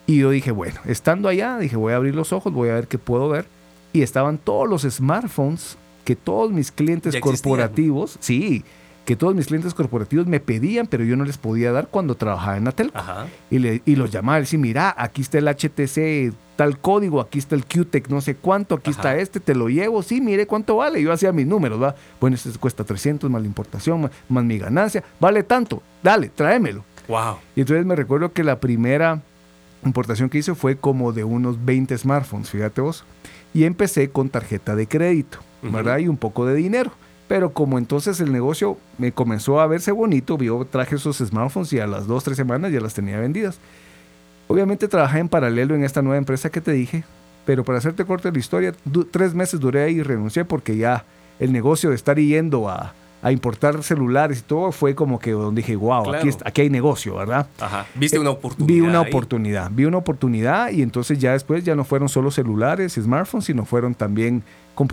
Y 0.06 0.20
yo 0.20 0.30
dije, 0.30 0.52
bueno, 0.52 0.80
estando 0.86 1.28
allá, 1.28 1.58
dije, 1.58 1.76
voy 1.76 1.94
a 1.94 1.96
abrir 1.96 2.14
los 2.14 2.34
ojos, 2.34 2.54
voy 2.54 2.70
a 2.70 2.76
ver 2.76 2.88
qué 2.88 3.00
puedo 3.00 3.30
ver. 3.30 3.46
Y 3.94 4.04
estaban 4.04 4.38
todos 4.38 4.70
los 4.70 4.84
smartphones 4.84 5.78
que 6.06 6.16
todos 6.16 6.52
mis 6.52 6.72
clientes 6.72 7.16
corporativos, 7.20 8.18
sí, 8.20 8.64
que 9.06 9.16
todos 9.16 9.34
mis 9.34 9.48
clientes 9.48 9.74
corporativos 9.74 10.28
me 10.28 10.40
pedían, 10.40 10.86
pero 10.88 11.04
yo 11.04 11.16
no 11.18 11.26
les 11.26 11.38
podía 11.38 11.72
dar 11.72 11.88
cuando 11.88 12.16
trabajaba 12.16 12.58
en 12.58 12.66
la 12.66 12.72
telco. 12.72 12.98
Ajá. 12.98 13.26
Y, 13.50 13.60
le- 13.60 13.82
y 13.86 13.96
los 13.96 14.12
llamaba 14.12 14.38
y 14.38 14.42
decía, 14.42 14.60
mira, 14.60 14.94
aquí 14.98 15.22
está 15.22 15.40
el 15.40 15.48
HTC 15.48 16.34
tal 16.56 16.78
código, 16.80 17.20
aquí 17.20 17.40
está 17.40 17.56
el 17.56 17.66
QTEC 17.66 18.10
no 18.10 18.22
sé 18.22 18.36
cuánto, 18.36 18.76
aquí 18.76 18.92
Ajá. 18.92 19.00
está 19.00 19.18
este, 19.18 19.40
te 19.40 19.56
lo 19.56 19.68
llevo, 19.70 20.04
sí, 20.04 20.22
mire 20.22 20.46
cuánto 20.46 20.76
vale. 20.78 21.02
Yo 21.02 21.12
hacía 21.12 21.32
mis 21.32 21.48
números, 21.48 21.82
¿va? 21.82 21.96
Bueno, 22.20 22.36
este 22.36 22.52
cuesta 22.60 22.84
300 22.84 23.30
más 23.32 23.42
la 23.42 23.48
importación, 23.48 24.02
más, 24.02 24.12
más 24.30 24.44
mi 24.44 24.60
ganancia, 24.60 25.04
vale 25.20 25.42
tanto, 25.42 25.82
dale, 26.04 26.30
tráemelo. 26.30 26.84
Wow. 27.08 27.38
Y 27.56 27.62
entonces 27.62 27.84
me 27.86 27.96
recuerdo 27.96 28.32
que 28.32 28.44
la 28.44 28.60
primera 28.60 29.22
importación 29.84 30.30
que 30.30 30.38
hice 30.38 30.54
fue 30.54 30.76
como 30.76 31.12
de 31.12 31.24
unos 31.24 31.66
20 31.66 31.98
smartphones, 31.98 32.52
fíjate 32.52 32.82
vos. 32.82 33.04
y 33.54 33.64
empecé 33.64 34.12
con 34.12 34.30
tarjeta 34.30 34.76
de 34.76 34.88
crédito. 34.88 35.40
¿verdad? 35.64 36.00
Y 36.00 36.08
un 36.08 36.18
poco 36.18 36.46
de 36.48 36.56
dinero. 36.56 36.92
Pero 37.32 37.54
como 37.54 37.78
entonces 37.78 38.20
el 38.20 38.34
negocio 38.34 38.78
me 38.98 39.14
comenzó 39.14 39.62
a 39.62 39.66
verse 39.66 39.94
bonito, 39.94 40.38
yo 40.38 40.68
traje 40.70 40.98
esos 40.98 41.20
smartphones 41.20 41.72
y 41.72 41.80
a 41.80 41.88
las 41.88 42.06
dos, 42.06 42.26
tres 42.26 42.36
semanas 42.36 42.74
ya 42.74 42.82
las 42.82 42.94
tenía 42.94 43.22
vendidas. 43.22 43.58
Obviamente 44.50 44.90
trabajé 44.90 45.20
en 45.20 45.30
paralelo 45.30 45.74
en 45.74 45.86
esta 45.86 46.02
nueva 46.02 46.18
empresa 46.18 46.50
que 46.50 46.60
te 46.60 46.74
dije, 46.74 47.06
pero 47.46 47.64
para 47.64 47.78
hacerte 47.78 48.04
corta 48.04 48.32
la 48.32 48.38
historia, 48.38 48.74
tres 49.12 49.34
meses 49.34 49.62
duré 49.62 49.84
ahí 49.84 49.94
y 49.94 50.04
renuncié 50.04 50.44
porque 50.44 50.76
ya 50.76 51.06
el 51.40 51.54
negocio 51.54 51.92
de 51.92 51.96
estar 51.96 52.20
yendo 52.20 52.68
a, 52.68 52.94
a 53.24 53.32
importar 53.32 53.84
celulares 53.84 54.40
y 54.40 54.42
todo 54.42 54.72
fue 54.72 54.96
como 54.96 55.20
que 55.20 55.32
donde 55.32 55.62
dije, 55.62 55.76
wow, 55.76 56.04
Claro. 56.04 56.20
aquí, 56.20 56.30
aquí 56.44 56.62
hay 56.62 56.70
negocio, 56.70 57.16
¿verdad? 57.16 57.48
Ajá. 57.60 57.86
Viste 57.96 58.18
una 58.18 58.32
oportunidad. 58.32 58.74
Vi 58.74 58.82
una 58.82 59.02
ahí? 59.02 59.08
oportunidad, 59.10 59.72
vi 59.72 59.86
una 59.86 59.98
oportunidad 59.98 60.72
y 60.72 60.82
entonces 60.82 61.20
ya 61.20 61.34
después 61.34 61.64
ya 61.64 61.76
no 61.76 61.84
fueron 61.84 62.10
solo 62.10 62.32
celulares 62.32 62.98
y 62.98 63.02
smartphones, 63.02 63.46
sino 63.46 63.66
fueron 63.66 63.94
también 63.96 64.44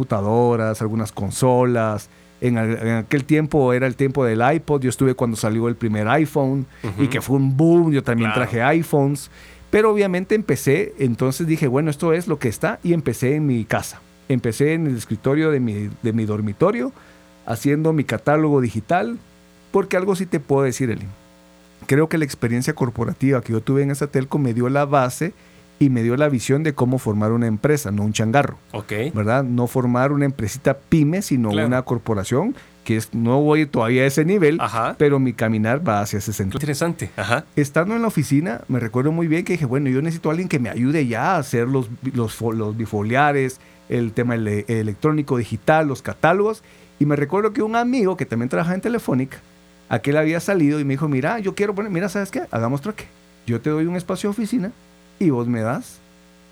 computadoras, 0.02 0.80
algunas 0.80 1.12
consolas. 1.12 2.08
En, 2.40 2.56
en 2.56 2.88
aquel 2.96 3.24
tiempo 3.24 3.72
era 3.72 3.86
el 3.88 3.96
tiempo 3.96 4.24
del 4.24 4.40
iPod, 4.54 4.82
yo 4.82 4.90
estuve 4.90 5.14
cuando 5.14 5.36
salió 5.36 5.66
el 5.66 5.74
primer 5.74 6.06
iPhone 6.08 6.66
y 6.84 6.86
Ujú. 7.02 7.10
que 7.10 7.20
fue 7.20 7.36
un 7.36 7.56
boom, 7.56 7.90
yo 7.90 8.02
también 8.04 8.30
Claro. 8.30 8.48
traje 8.48 8.62
iPhones, 8.62 9.28
pero 9.70 9.90
obviamente 9.90 10.34
empecé, 10.36 10.94
entonces 11.00 11.46
dije, 11.48 11.66
bueno, 11.66 11.90
esto 11.90 12.12
es 12.12 12.28
lo 12.28 12.38
que 12.38 12.48
está 12.48 12.78
y 12.84 12.92
empecé 12.92 13.34
en 13.34 13.46
mi 13.46 13.64
casa. 13.64 14.00
Empecé 14.28 14.74
en 14.74 14.86
el 14.86 14.96
escritorio 14.96 15.50
de 15.50 15.58
mi, 15.58 15.88
de 16.02 16.12
mi 16.12 16.26
dormitorio 16.26 16.92
haciendo 17.48 17.92
mi 17.92 18.04
catálogo 18.04 18.60
digital, 18.60 19.18
porque 19.72 19.96
algo 19.96 20.14
sí 20.14 20.26
te 20.26 20.38
puedo 20.40 20.62
decir, 20.62 20.90
Eli 20.90 21.06
creo 21.86 22.08
que 22.08 22.18
la 22.18 22.24
experiencia 22.24 22.74
corporativa 22.74 23.40
que 23.40 23.52
yo 23.52 23.60
tuve 23.60 23.82
en 23.82 23.90
esa 23.90 24.08
telco 24.08 24.38
me 24.38 24.52
dio 24.52 24.68
la 24.68 24.84
base 24.84 25.32
y 25.78 25.90
me 25.90 26.02
dio 26.02 26.16
la 26.16 26.28
visión 26.28 26.64
de 26.64 26.74
cómo 26.74 26.98
formar 26.98 27.30
una 27.32 27.46
empresa, 27.46 27.90
no 27.92 28.02
un 28.02 28.12
changarro, 28.12 28.58
Ok. 28.72 28.92
¿verdad? 29.14 29.44
No 29.44 29.68
formar 29.68 30.10
una 30.12 30.24
empresita 30.24 30.76
pyme, 30.76 31.22
sino 31.22 31.50
Claro. 31.50 31.68
una 31.68 31.82
corporación 31.82 32.56
que 32.84 32.96
es, 32.96 33.14
no 33.14 33.40
voy 33.40 33.64
todavía 33.66 34.02
a 34.02 34.06
ese 34.06 34.24
nivel, 34.24 34.58
Ajá. 34.60 34.96
pero 34.98 35.20
mi 35.20 35.32
caminar 35.34 35.86
va 35.86 36.00
hacia 36.00 36.18
ese 36.18 36.32
sentido. 36.32 36.56
interesante. 36.56 37.10
Ajá. 37.16 37.44
Estando 37.54 37.94
en 37.94 38.02
la 38.02 38.08
oficina, 38.08 38.62
me 38.68 38.80
recuerdo 38.80 39.12
muy 39.12 39.28
bien 39.28 39.44
que 39.44 39.52
dije, 39.52 39.66
bueno, 39.66 39.88
yo 39.88 40.02
necesito 40.02 40.30
a 40.30 40.32
alguien 40.32 40.48
que 40.48 40.58
me 40.58 40.70
ayude 40.70 41.06
ya 41.06 41.36
a 41.36 41.38
hacer 41.38 41.68
los, 41.68 41.88
los, 42.12 42.40
los 42.40 42.76
bifoliares, 42.76 43.60
el 43.88 44.12
tema 44.12 44.34
ele- 44.34 44.64
electrónico 44.68 45.36
digital, 45.38 45.86
los 45.86 46.02
catálogos. 46.02 46.62
Y 46.98 47.06
me 47.06 47.16
recuerdo 47.16 47.52
que 47.52 47.62
un 47.62 47.76
amigo 47.76 48.16
que 48.16 48.26
también 48.26 48.48
trabaja 48.48 48.74
en 48.74 48.80
Telefónica, 48.80 49.38
aquel 49.88 50.16
había 50.16 50.40
salido 50.40 50.80
y 50.80 50.84
me 50.84 50.94
dijo, 50.94 51.08
mira, 51.08 51.38
yo 51.38 51.54
quiero 51.54 51.74
poner, 51.74 51.90
mira, 51.90 52.08
¿sabes 52.08 52.30
qué? 52.30 52.42
Hagamos 52.50 52.80
trueque. 52.80 53.06
Yo 53.46 53.60
te 53.60 53.70
doy 53.70 53.86
un 53.86 53.96
espacio 53.96 54.28
de 54.28 54.32
oficina 54.32 54.72
y 55.18 55.30
vos 55.30 55.46
me 55.46 55.60
das 55.60 55.98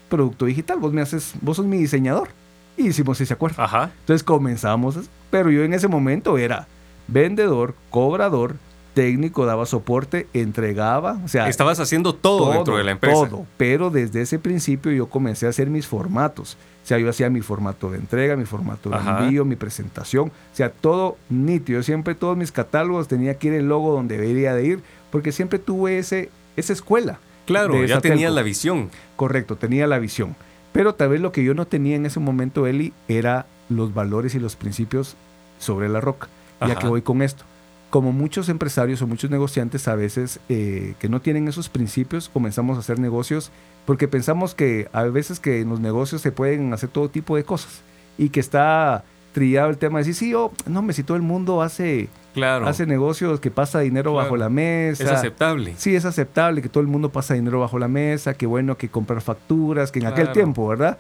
producto 0.09 0.47
digital, 0.47 0.79
vos 0.79 0.93
me 0.93 1.03
haces, 1.03 1.35
vos 1.41 1.57
sos 1.57 1.67
mi 1.67 1.79
diseñador. 1.79 2.29
Y 2.77 2.89
hicimos 2.89 3.21
ese 3.21 3.35
acuerdo. 3.35 3.63
Ajá. 3.63 3.91
Entonces 4.01 4.23
comenzamos, 4.23 4.99
pero 5.31 5.51
yo 5.51 5.65
en 5.65 5.75
ese 5.75 5.89
momento 5.89 6.39
era 6.39 6.67
vendedor, 7.09 7.75
cobrador, 7.91 8.57
técnico, 8.97 9.45
daba 9.45 9.67
soporte, 9.67 10.27
entregaba, 10.33 11.21
o 11.23 11.29
sea, 11.29 11.51
Estabas 11.51 11.79
haciendo 11.81 12.15
todo, 12.15 12.51
dentro 12.51 12.79
de 12.79 12.85
la 12.85 12.93
empresa. 12.93 13.29
todo, 13.29 13.45
pero 13.59 13.91
desde 13.91 14.23
ese 14.23 14.39
principio 14.39 14.91
yo 14.91 15.11
comencé 15.11 15.45
a 15.45 15.51
hacer 15.51 15.69
mis 15.69 15.87
formatos. 15.87 16.57
O 16.83 16.87
sea, 16.87 16.99
yo 16.99 17.11
hacía 17.11 17.29
mi 17.29 17.43
formato 17.43 17.91
de 17.91 17.99
entrega, 17.99 18.37
mi 18.37 18.47
formato 18.47 18.89
de 18.89 18.97
Ajá. 18.97 19.25
envío, 19.25 19.45
mi 19.45 19.55
presentación, 19.55 20.29
o 20.29 20.57
sea, 20.57 20.71
todo 20.71 21.19
nítido. 21.29 21.81
Yo 21.81 21.83
siempre 21.83 22.15
todos 22.15 22.39
mis 22.39 22.51
catálogos 22.51 23.07
tenía 23.07 23.35
que 23.35 23.49
ir 23.49 23.53
el 23.53 23.69
logo 23.69 23.93
donde 23.93 24.17
debería 24.17 24.55
de 24.55 24.65
ir, 24.65 24.83
porque 25.11 25.31
siempre 25.31 25.59
tuve 25.59 25.99
ese, 25.99 26.31
esa 26.57 26.73
escuela. 26.73 27.19
Claro, 27.45 27.85
ya 27.85 28.01
telco. 28.01 28.31
la 28.31 28.43
visión. 28.43 28.89
Correcto, 29.17 29.57
tenía 29.57 29.87
la 29.87 29.99
visión. 29.99 30.37
Pero 30.73 30.95
tal 30.95 31.11
vez 31.11 31.21
lo 31.21 31.33
que 31.33 31.45
yo 31.45 31.53
no 31.53 31.67
tenía 31.67 31.97
en 31.97 32.07
ese 32.07 32.19
momento, 32.19 32.67
Eli, 32.67 32.95
era 33.09 33.45
los 33.69 33.93
valores 33.93 34.35
y 34.35 34.39
los 34.39 34.57
principios 34.57 35.17
sobre 35.59 35.91
la 35.91 36.01
roca. 36.01 36.29
Ya 36.67 36.77
que 36.77 36.87
voy 36.87 37.03
con 37.03 37.21
esto. 37.21 37.45
Como 37.91 38.13
muchos 38.13 38.49
empresarios 38.49 39.01
o 39.03 39.07
muchos 39.07 39.31
negociantes 39.31 39.87
a 39.89 39.95
veces 39.95 40.41
eh, 40.49 40.95
que 40.99 41.09
no 41.09 41.21
tienen 41.21 41.47
esos 41.49 41.69
principios, 41.69 42.29
comenzamos 42.29 42.77
a 42.77 42.81
hacer 42.81 42.99
negocios 42.99 43.51
porque 43.87 44.09
pensamos 44.09 44.55
que 44.55 44.89
a 44.93 45.05
veces 45.05 45.39
que 45.39 45.61
en 45.61 45.69
los 45.69 45.79
negocios 45.81 46.21
se 46.21 46.33
pueden 46.33 46.73
hacer 46.73 46.89
todo 46.89 47.09
tipo 47.09 47.37
de 47.37 47.45
cosas 47.45 47.83
y 48.19 48.31
que 48.31 48.41
está 48.41 49.05
trillado 49.33 49.71
el 49.71 49.77
tema 49.79 49.99
de 49.99 50.07
decir, 50.07 50.15
sí, 50.15 50.31
yo, 50.31 50.51
no, 50.67 50.83
me 50.83 50.93
si 50.95 51.03
todo 51.05 51.17
el 51.17 51.23
mundo 51.23 51.63
hace, 51.63 52.09
Claro. 52.35 52.67
hace 52.67 52.87
negocios 52.87 53.39
que 53.39 53.51
pasa 53.51 53.81
dinero 53.81 54.13
Claro. 54.13 54.25
bajo 54.25 54.37
la 54.37 54.49
mesa. 54.49 55.05
es 55.05 55.11
aceptable. 55.11 55.75
Sí, 55.77 55.95
es 55.95 56.05
aceptable 56.07 56.63
que 56.63 56.69
todo 56.69 56.81
el 56.81 56.87
mundo 56.89 57.11
pasa 57.13 57.35
dinero 57.35 57.61
bajo 57.61 57.79
la 57.79 57.87
mesa, 57.87 58.35
que 58.35 58.47
bueno 58.47 58.77
que 58.77 58.89
comprar 58.89 59.21
facturas, 59.21 59.93
que 59.93 60.01
en 60.01 60.07
aquel 60.07 60.33
tiempo, 60.33 60.67
¿verdad? 60.67 60.99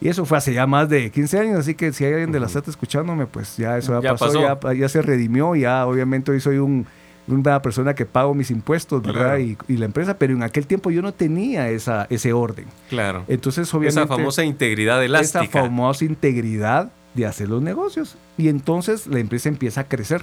Y 0.00 0.08
eso 0.08 0.24
fue 0.26 0.36
hace 0.38 0.52
ya 0.52 0.66
más 0.66 0.88
de 0.88 1.10
15 1.10 1.38
años, 1.38 1.58
así 1.58 1.74
que 1.74 1.92
si 1.92 2.04
hay 2.04 2.12
alguien 2.12 2.32
de 2.32 2.40
la. 2.40 2.48
SAT 2.48 2.68
escuchándome, 2.68 3.26
pues 3.26 3.56
ya 3.56 3.78
eso 3.78 3.94
ya, 3.94 4.10
Ya 4.10 4.16
pasó, 4.16 4.42
pasó. 4.42 4.72
Ya, 4.72 4.80
ya 4.80 4.88
se 4.88 5.00
redimió, 5.02 5.54
ya 5.56 5.86
obviamente 5.86 6.30
hoy 6.32 6.40
soy 6.40 6.58
un, 6.58 6.86
una 7.28 7.62
persona 7.62 7.94
que 7.94 8.04
pago 8.04 8.34
mis 8.34 8.50
impuestos, 8.50 9.02
¿verdad? 9.02 9.36
Claro. 9.36 9.40
Y, 9.40 9.56
y 9.68 9.76
la 9.78 9.86
empresa, 9.86 10.18
pero 10.18 10.34
en 10.34 10.42
aquel 10.42 10.66
tiempo 10.66 10.90
yo 10.90 11.00
no 11.00 11.12
tenía 11.14 11.70
esa, 11.70 12.06
ese 12.10 12.32
orden. 12.34 12.66
Claro. 12.90 13.24
Entonces, 13.26 13.72
obviamente... 13.72 14.00
Esa 14.02 14.06
famosa 14.06 14.44
integridad 14.44 15.02
elástica. 15.02 15.44
Esa 15.44 15.60
famosa 15.62 16.04
integridad 16.04 16.90
de 17.14 17.24
hacer 17.26 17.48
los 17.48 17.62
negocios. 17.62 18.16
Y 18.36 18.48
entonces 18.48 19.06
la 19.06 19.18
empresa 19.18 19.48
empieza 19.48 19.80
a 19.80 19.84
crecer. 19.84 20.22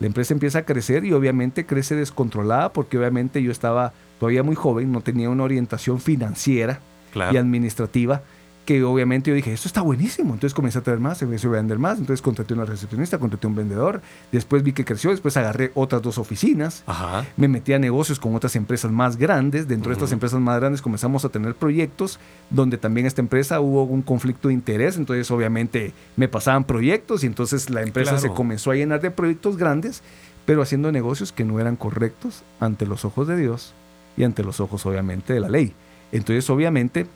La 0.00 0.06
empresa 0.06 0.34
empieza 0.34 0.58
a 0.58 0.62
crecer 0.64 1.04
y 1.06 1.12
obviamente 1.12 1.64
crece 1.64 1.94
descontrolada 1.94 2.72
porque 2.72 2.98
obviamente 2.98 3.42
yo 3.42 3.50
estaba 3.50 3.92
todavía 4.20 4.42
muy 4.42 4.54
joven, 4.54 4.92
no 4.92 5.00
tenía 5.00 5.30
una 5.30 5.44
orientación 5.44 6.00
financiera 6.00 6.80
Claro. 7.12 7.32
y 7.32 7.36
administrativa 7.36 8.22
que 8.64 8.82
obviamente 8.82 9.30
yo 9.30 9.36
dije, 9.36 9.52
esto 9.52 9.68
está 9.68 9.82
buenísimo. 9.82 10.34
Entonces 10.34 10.54
comencé 10.54 10.78
a 10.78 10.82
traer 10.82 11.00
más, 11.00 11.20
empecé 11.22 11.46
a 11.46 11.50
vender 11.50 11.78
más. 11.78 11.98
Entonces 11.98 12.22
contraté 12.22 12.54
una 12.54 12.64
recepcionista, 12.64 13.18
contraté 13.18 13.46
un 13.46 13.54
vendedor. 13.54 14.00
Después 14.32 14.62
vi 14.62 14.72
que 14.72 14.84
creció, 14.84 15.10
después 15.10 15.36
agarré 15.36 15.70
otras 15.74 16.02
dos 16.02 16.18
oficinas 16.18 16.82
Ajá. 16.86 17.26
me 17.36 17.48
metí 17.48 17.72
a 17.72 17.78
negocios 17.78 18.18
con 18.18 18.34
otras 18.34 18.56
empresas 18.56 18.90
más 18.90 19.16
grandes. 19.16 19.68
Dentro 19.68 19.90
de 19.90 19.94
estas 19.94 20.12
empresas 20.12 20.40
más 20.40 20.58
grandes 20.58 20.80
comenzamos 20.80 21.24
a 21.24 21.28
tener 21.28 21.54
proyectos 21.54 22.18
donde 22.50 22.78
también 22.78 23.06
esta 23.06 23.20
empresa 23.20 23.60
hubo 23.60 23.84
un 23.84 24.02
conflicto 24.02 24.48
de 24.48 24.54
interés. 24.54 24.96
Entonces, 24.96 25.30
obviamente, 25.30 25.92
me 26.16 26.28
pasaban 26.28 26.64
proyectos 26.64 27.24
y 27.24 27.26
entonces 27.26 27.70
la 27.70 27.82
empresa 27.82 28.18
se 28.18 28.30
comenzó 28.30 28.70
a 28.70 28.76
llenar 28.76 29.00
de 29.00 29.10
proyectos 29.10 29.56
grandes, 29.56 30.02
pero 30.46 30.62
haciendo 30.62 30.90
negocios 30.92 31.32
que 31.32 31.44
no 31.44 31.60
eran 31.60 31.76
correctos 31.76 32.42
ante 32.60 32.86
los 32.86 33.04
ojos 33.04 33.28
de 33.28 33.36
Dios 33.36 33.74
y 34.16 34.24
ante 34.24 34.42
los 34.42 34.60
ojos, 34.60 34.86
obviamente, 34.86 35.34
de 35.34 35.40
la 35.40 35.48
ley. 35.48 35.74
Entonces, 36.12 36.48
obviamente, 36.48 37.06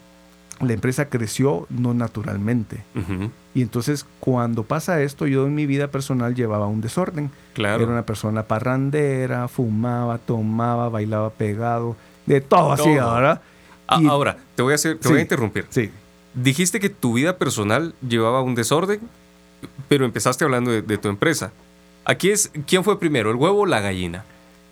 la 0.60 0.72
empresa 0.72 1.08
creció 1.08 1.66
no 1.70 1.94
naturalmente. 1.94 2.82
Y 3.54 3.62
entonces, 3.62 4.06
cuando 4.20 4.62
pasa 4.64 5.02
esto, 5.02 5.26
yo 5.26 5.46
en 5.46 5.54
mi 5.54 5.66
vida 5.66 5.88
personal 5.88 6.34
llevaba 6.34 6.66
un 6.66 6.80
desorden. 6.80 7.30
Claro. 7.54 7.82
Era 7.82 7.92
una 7.92 8.06
persona 8.06 8.42
parrandera, 8.44 9.48
fumaba, 9.48 10.18
tomaba, 10.18 10.88
bailaba 10.88 11.30
pegado, 11.30 11.96
de 12.26 12.40
todo, 12.40 12.72
así, 12.72 12.82
Todo. 12.84 13.14
¿verdad? 13.14 13.40
Ah, 13.86 13.98
Y- 14.02 14.06
ahora, 14.06 14.36
te 14.54 14.62
voy 14.62 14.72
a 14.72 14.74
hacer, 14.74 14.96
te 14.98 15.04
Sí. 15.04 15.08
voy 15.10 15.18
a 15.18 15.22
interrumpir. 15.22 15.66
Sí, 15.70 15.90
Dijiste 16.34 16.78
que 16.78 16.88
tu 16.90 17.14
vida 17.14 17.36
personal 17.36 17.94
llevaba 18.06 18.42
un 18.42 18.54
desorden, 18.54 19.00
pero 19.88 20.04
empezaste 20.04 20.44
hablando 20.44 20.70
de, 20.70 20.82
de 20.82 20.98
tu 20.98 21.08
empresa. 21.08 21.50
Aquí 22.04 22.30
es, 22.30 22.52
¿quién 22.66 22.84
fue 22.84 23.00
primero, 23.00 23.30
el 23.30 23.36
huevo 23.36 23.62
o 23.62 23.66
la 23.66 23.80
gallina? 23.80 24.24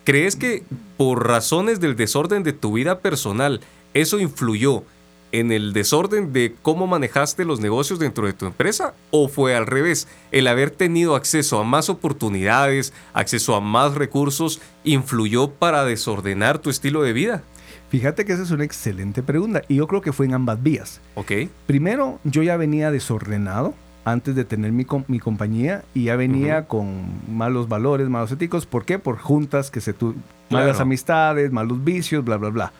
¿Crees 0.05 0.35
que 0.37 0.63
por 0.95 1.27
razones 1.27 1.79
del 1.81 1.97
desorden 1.97 2.43
de 2.43 2.53
tu 2.53 2.73
vida 2.73 2.99
personal, 2.99 3.59
eso 3.93 4.17
influyó 4.19 4.83
en 5.31 5.51
el 5.51 5.73
desorden 5.73 6.31
de 6.33 6.55
cómo 6.61 6.87
manejaste 6.87 7.45
los 7.45 7.59
negocios 7.59 7.99
dentro 7.99 8.25
de 8.27 8.33
tu 8.33 8.45
empresa? 8.45 8.93
¿O 9.11 9.27
fue 9.27 9.55
al 9.55 9.65
revés? 9.67 10.07
El 10.31 10.47
haber 10.47 10.71
tenido 10.71 11.15
acceso 11.15 11.59
a 11.59 11.63
más 11.63 11.89
oportunidades, 11.89 12.93
acceso 13.13 13.55
a 13.55 13.61
más 13.61 13.95
recursos, 13.95 14.61
influyó 14.83 15.49
para 15.51 15.83
desordenar 15.85 16.59
tu 16.59 16.69
estilo 16.69 17.01
de 17.03 17.13
vida. 17.13 17.43
fíjate 17.89 18.25
que 18.25 18.33
esa 18.33 18.43
es 18.43 18.51
una 18.51 18.65
excelente 18.65 19.23
pregunta 19.23 19.61
y 19.69 19.75
yo 19.75 19.87
creo 19.87 20.01
que 20.01 20.11
fue 20.11 20.25
en 20.25 20.33
ambas 20.33 20.61
vías. 20.61 20.99
¿Ok? 21.15 21.31
Primero, 21.67 22.19
yo 22.25 22.43
ya 22.43 22.57
venía 22.57 22.91
desordenado 22.91 23.73
antes 24.03 24.35
de 24.35 24.45
tener 24.45 24.71
mi, 24.71 24.83
com- 24.85 25.03
mi 25.07 25.19
compañía 25.19 25.83
y 25.93 26.05
ya 26.05 26.15
venía 26.15 26.67
con 26.67 27.03
malos 27.29 27.67
valores, 27.69 28.07
malos 28.09 28.31
éticos. 28.31 28.65
¿Por 28.65 28.85
qué? 28.85 28.99
Por 28.99 29.17
juntas 29.17 29.69
que 29.71 29.81
se 29.81 29.93
tu 29.93 30.15
malas 30.49 30.69
Claro. 30.71 30.81
amistades, 30.83 31.51
malos 31.51 31.83
vicios, 31.83 32.23
bla, 32.23 32.37
bla, 32.37 32.49
bla. 32.49 32.71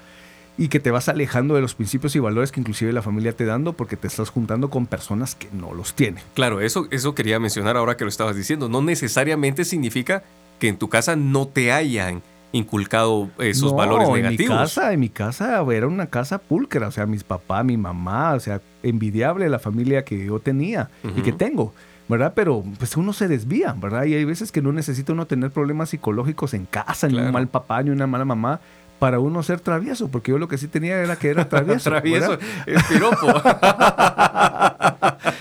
Y 0.59 0.69
que 0.69 0.79
te 0.79 0.89
vas 0.89 1.07
alejando 1.07 1.53
de 1.53 1.61
los 1.61 1.75
principios 1.75 2.15
y 2.15 2.19
valores 2.19 2.51
que 2.51 2.59
inclusive 2.59 2.91
la 2.91 3.03
familia 3.03 3.31
te 3.33 3.45
dando 3.45 3.73
porque 3.73 3.95
te 3.95 4.07
estás 4.07 4.29
juntando 4.29 4.69
con 4.71 4.87
personas 4.87 5.35
que 5.35 5.47
no 5.53 5.73
los 5.73 5.93
tienen. 5.93 6.23
Claro, 6.33 6.61
eso, 6.61 6.87
eso 6.89 7.13
quería 7.13 7.39
mencionar 7.39 7.77
ahora 7.77 7.95
que 7.95 8.03
lo 8.05 8.09
estabas 8.09 8.35
diciendo. 8.35 8.67
No 8.67 8.81
necesariamente 8.81 9.65
significa 9.65 10.23
que 10.59 10.67
en 10.67 10.77
tu 10.77 10.89
casa 10.89 11.15
no 11.15 11.47
te 11.47 11.71
hayan 11.71 12.23
inculcado 12.51 13.29
esos 13.39 13.71
No, 13.71 13.77
valores 13.77 14.07
En 14.07 14.13
mi 14.15 14.21
negativos. 14.21 14.57
casa, 14.57 14.93
en 14.93 14.99
mi 14.99 15.09
casa 15.09 15.61
era 15.71 15.87
una 15.87 16.07
casa 16.07 16.39
pulcra, 16.39 16.87
o 16.87 16.91
sea, 16.91 17.05
mis 17.05 17.23
papás, 17.23 17.63
mi 17.63 17.77
mamá, 17.77 18.33
o 18.33 18.39
sea, 18.39 18.61
envidiable 18.83 19.49
la 19.49 19.59
familia 19.59 20.03
que 20.03 20.25
yo 20.25 20.39
tenía 20.39 20.89
y 21.15 21.21
que 21.21 21.33
tengo, 21.33 21.73
¿verdad? 22.07 22.33
Pero 22.35 22.63
pues 22.79 22.95
uno 22.97 23.13
se 23.13 23.27
desvía, 23.27 23.73
¿verdad? 23.77 24.05
Y 24.05 24.15
hay 24.15 24.25
veces 24.25 24.51
que 24.51 24.61
no 24.61 24.71
necesita 24.71 25.13
uno 25.13 25.27
tener 25.27 25.51
problemas 25.51 25.89
psicológicos 25.89 26.53
en 26.53 26.65
casa, 26.65 27.07
ni 27.07 27.19
un 27.19 27.31
mal 27.31 27.47
papá, 27.47 27.83
ni 27.83 27.89
una 27.91 28.07
mala 28.07 28.25
mamá, 28.25 28.59
para 28.99 29.19
uno 29.19 29.43
ser 29.43 29.59
travieso, 29.59 30.07
porque 30.09 30.31
yo 30.31 30.37
lo 30.37 30.47
que 30.47 30.57
sí 30.57 30.67
tenía 30.67 30.97
era 31.01 31.15
que 31.15 31.29
era 31.29 31.47
travieso. 31.49 31.89
Travieso, 31.89 32.37
es 32.65 32.83
piropo. 32.85 33.27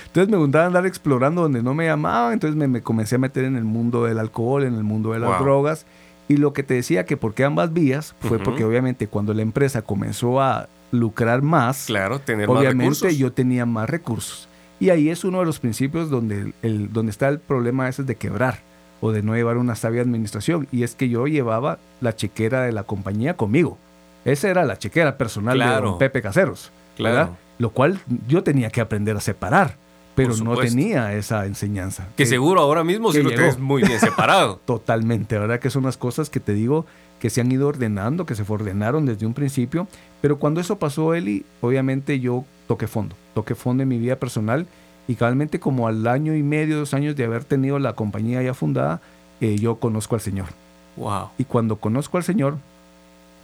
Entonces 0.07 0.29
me 0.31 0.37
gustaba 0.37 0.65
andar 0.65 0.85
explorando 0.85 1.41
donde 1.43 1.61
no 1.61 1.73
me 1.73 1.85
llamaban, 1.85 2.33
entonces 2.33 2.55
me, 2.57 2.67
me 2.67 2.81
comencé 2.81 3.15
a 3.15 3.19
meter 3.19 3.45
en 3.45 3.55
el 3.55 3.63
mundo 3.63 4.03
del 4.05 4.17
alcohol, 4.19 4.63
en 4.63 4.73
el 4.75 4.83
mundo 4.83 5.13
de 5.13 5.19
las 5.19 5.29
Wow. 5.37 5.43
drogas. 5.43 5.85
Y 6.27 6.37
lo 6.37 6.51
que 6.53 6.63
te 6.63 6.73
decía 6.73 7.05
que 7.05 7.15
por 7.17 7.33
qué 7.33 7.43
ambas 7.45 7.71
vías 7.71 8.13
fue 8.19 8.37
porque 8.39 8.65
obviamente 8.65 9.07
cuando 9.07 9.33
la 9.33 9.41
empresa 9.43 9.81
comenzó 9.81 10.41
a 10.41 10.67
lucrar 10.91 11.41
más, 11.41 11.85
Claro, 11.85 12.19
tener 12.19 12.47
más 12.49 12.57
obviamente 12.57 12.83
recursos. 12.95 13.17
yo 13.17 13.31
tenía 13.31 13.65
más 13.65 13.89
recursos. 13.89 14.49
Y 14.79 14.89
ahí 14.89 15.09
es 15.09 15.23
uno 15.23 15.39
de 15.39 15.45
los 15.45 15.59
principios 15.59 16.09
donde, 16.09 16.39
el, 16.41 16.53
el- 16.63 16.91
donde 16.93 17.11
está 17.11 17.29
el 17.29 17.39
problema 17.39 17.87
ese 17.87 18.03
de 18.03 18.15
quebrar 18.15 18.59
o 19.01 19.11
de 19.11 19.23
no 19.23 19.35
llevar 19.35 19.57
una 19.57 19.75
sabia 19.75 20.01
administración. 20.01 20.67
Y 20.71 20.83
es 20.83 20.95
que 20.95 21.09
yo 21.09 21.27
llevaba 21.27 21.79
la 22.01 22.15
chequera 22.15 22.63
de 22.63 22.71
la 22.71 22.83
compañía 22.83 23.35
conmigo. 23.35 23.77
Esa 24.25 24.49
era 24.49 24.65
la 24.65 24.77
chequera 24.77 25.17
personal 25.17 25.57
de 25.57 25.65
don 25.65 25.97
Pepe 25.97 26.21
Caseros. 26.21 26.71
Claro. 26.95 27.15
¿verdad? 27.15 27.31
Lo 27.59 27.69
cual 27.71 27.99
yo 28.27 28.43
tenía 28.43 28.69
que 28.69 28.81
aprender 28.81 29.15
a 29.15 29.21
separar, 29.21 29.75
pero 30.15 30.35
no 30.37 30.57
tenía 30.57 31.13
esa 31.13 31.45
enseñanza. 31.45 32.07
Que 32.15 32.25
seguro 32.25 32.61
ahora 32.61 32.83
mismo 32.83 33.11
sí 33.11 33.19
que 33.19 33.23
lo 33.23 33.29
tenés 33.29 33.57
muy 33.57 33.83
bien 33.83 33.99
separado. 33.99 34.59
Totalmente, 34.65 35.37
¿verdad? 35.37 35.59
Que 35.59 35.69
son 35.69 35.83
las 35.83 35.97
cosas 35.97 36.29
que 36.29 36.39
te 36.39 36.53
digo 36.53 36.85
que 37.19 37.29
se 37.29 37.41
han 37.41 37.51
ido 37.51 37.67
ordenando, 37.67 38.25
que 38.25 38.35
se 38.35 38.43
ordenaron 38.47 39.05
desde 39.05 39.25
un 39.25 39.33
principio. 39.33 39.87
Pero 40.21 40.37
cuando 40.37 40.61
eso 40.61 40.77
pasó, 40.77 41.13
Eli, 41.13 41.45
obviamente 41.61 42.19
yo 42.19 42.45
toqué 42.67 42.87
fondo. 42.87 43.15
Toqué 43.33 43.55
fondo 43.55 43.83
en 43.83 43.89
mi 43.89 43.97
vida 43.97 44.17
personal 44.17 44.67
y 45.07 45.15
cabalmente 45.15 45.59
como 45.59 45.87
al 45.87 46.05
año 46.07 46.35
y 46.35 46.43
medio, 46.43 46.77
dos 46.77 46.93
años 46.93 47.15
de 47.15 47.23
haber 47.25 47.43
tenido 47.43 47.79
la 47.79 47.93
compañía 47.93 48.41
ya 48.41 48.53
fundada, 48.53 48.99
eh, 49.41 49.57
yo 49.57 49.75
conozco 49.77 50.15
al 50.15 50.21
Señor. 50.21 50.47
wow. 50.95 51.29
Y 51.37 51.45
cuando 51.45 51.77
conozco 51.77 52.17
al 52.17 52.23
Señor, 52.23 52.57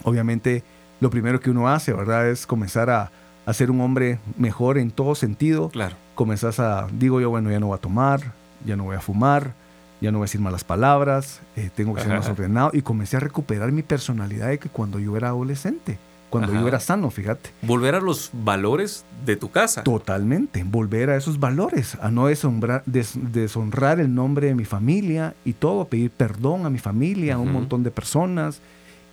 obviamente 0.03 0.63
lo 0.99 1.09
primero 1.09 1.39
que 1.39 1.49
uno 1.49 1.67
hace, 1.69 1.93
¿verdad? 1.93 2.29
Es 2.29 2.45
comenzar 2.45 2.89
a, 2.89 3.11
a 3.45 3.53
ser 3.53 3.71
un 3.71 3.81
hombre 3.81 4.19
mejor 4.37 4.77
en 4.77 4.91
todo 4.91 5.15
sentido 5.15 5.69
Claro. 5.69 5.95
comenzás 6.15 6.59
a, 6.59 6.87
digo 6.91 7.19
yo, 7.21 7.29
bueno, 7.29 7.51
ya 7.51 7.59
no 7.59 7.67
voy 7.67 7.75
a 7.77 7.81
tomar, 7.81 8.21
ya 8.65 8.75
no 8.75 8.85
voy 8.85 8.95
a 8.95 9.01
fumar, 9.01 9.53
ya 10.01 10.11
no 10.11 10.17
voy 10.19 10.25
a 10.25 10.27
decir 10.27 10.41
malas 10.41 10.63
palabras, 10.63 11.41
eh, 11.55 11.69
tengo 11.75 11.93
que 11.93 12.01
ser 12.01 12.11
más 12.11 12.27
ordenado. 12.29 12.71
Y 12.73 12.81
comencé 12.81 13.17
a 13.17 13.19
recuperar 13.21 13.71
mi 13.71 13.83
personalidad 13.83 14.47
de 14.49 14.59
que 14.59 14.69
cuando 14.69 14.99
yo 14.99 15.15
era 15.17 15.29
adolescente, 15.29 15.97
cuando 16.33 16.51
Ajá. 16.51 16.61
yo 16.61 16.67
era 16.67 16.79
sano, 16.79 17.11
fíjate. 17.11 17.51
Volver 17.61 17.93
a 17.93 18.01
los 18.01 18.31
valores 18.33 19.05
de 19.23 19.35
tu 19.35 19.51
casa. 19.51 19.83
Totalmente, 19.83 20.63
volver 20.63 21.11
a 21.11 21.15
esos 21.15 21.39
valores, 21.39 21.95
a 22.01 22.09
no 22.09 22.25
deshonrar, 22.25 22.81
des- 22.87 23.13
deshonrar 23.31 23.99
el 23.99 24.13
nombre 24.15 24.47
de 24.47 24.55
mi 24.55 24.65
familia 24.65 25.35
y 25.45 25.53
todo, 25.53 25.85
pedir 25.85 26.09
perdón 26.09 26.65
a 26.65 26.71
mi 26.71 26.79
familia, 26.79 27.35
a 27.35 27.37
un 27.37 27.51
montón 27.51 27.83
de 27.83 27.91
personas. 27.91 28.61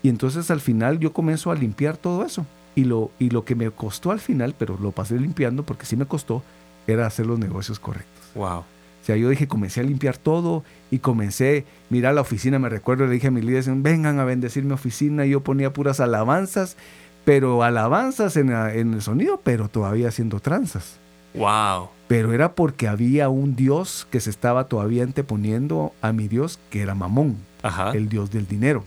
Y 0.03 0.09
entonces 0.09 0.51
al 0.51 0.61
final 0.63 0.99
yo 0.99 1.13
comienzo 1.13 1.51
a 1.51 1.55
limpiar 1.55 1.99
todo 1.99 2.25
eso. 2.25 2.47
Y 2.75 2.85
lo, 2.85 3.11
y 3.19 3.29
lo 3.29 3.45
que 3.45 3.55
me 3.55 3.71
costó 3.71 4.13
al 4.13 4.21
final, 4.21 4.55
pero 4.59 4.79
lo 4.81 4.93
pasé 4.93 5.19
limpiando 5.21 5.63
porque 5.65 5.85
sí 5.85 5.97
me 5.97 6.07
costó, 6.07 6.43
era 6.87 7.07
hacer 7.07 7.27
los 7.27 7.39
negocios 7.39 7.79
correctos. 7.79 8.25
Wow. 8.35 8.61
O 8.61 9.05
sea, 9.05 9.17
yo 9.17 9.29
dije, 9.29 9.49
comencé 9.49 9.81
a 9.81 9.83
limpiar 9.83 10.19
todo 10.19 10.63
y 10.91 10.99
comencé, 10.99 11.65
mira 11.89 12.13
la 12.13 12.21
oficina, 12.21 12.59
me 12.59 12.69
recuerdo, 12.69 13.07
le 13.07 13.13
dije 13.13 13.29
a 13.29 13.31
mis 13.31 13.45
líderes, 13.45 13.69
vengan 13.83 14.21
a 14.21 14.25
bendecir 14.25 14.63
mi 14.65 14.73
oficina, 14.73 15.25
y 15.25 15.31
yo 15.31 15.41
ponía 15.41 15.73
puras 15.73 16.01
alabanzas, 16.01 16.77
pero 17.25 17.63
alabanzas 17.63 18.37
en, 18.37 18.51
la- 18.51 18.75
en 18.75 18.95
el 18.95 19.03
sonido, 19.03 19.41
pero 19.43 19.69
todavía 19.69 20.09
haciendo 20.09 20.41
tranzas. 20.41 20.97
Wow. 21.35 21.89
Pero 22.09 22.33
era 22.33 22.55
porque 22.55 22.89
había 22.89 23.29
un 23.29 23.55
Dios 23.55 24.07
que 24.11 24.19
se 24.21 24.31
estaba 24.31 24.65
todavía 24.65 25.05
anteponiendo 25.05 25.93
a 26.03 26.13
mi 26.13 26.27
Dios, 26.29 26.59
que 26.71 26.83
era 26.83 26.95
Mamón, 26.95 27.37
Ajá. 27.63 27.93
el 27.93 28.09
Dios 28.09 28.31
del 28.33 28.49
dinero, 28.49 28.85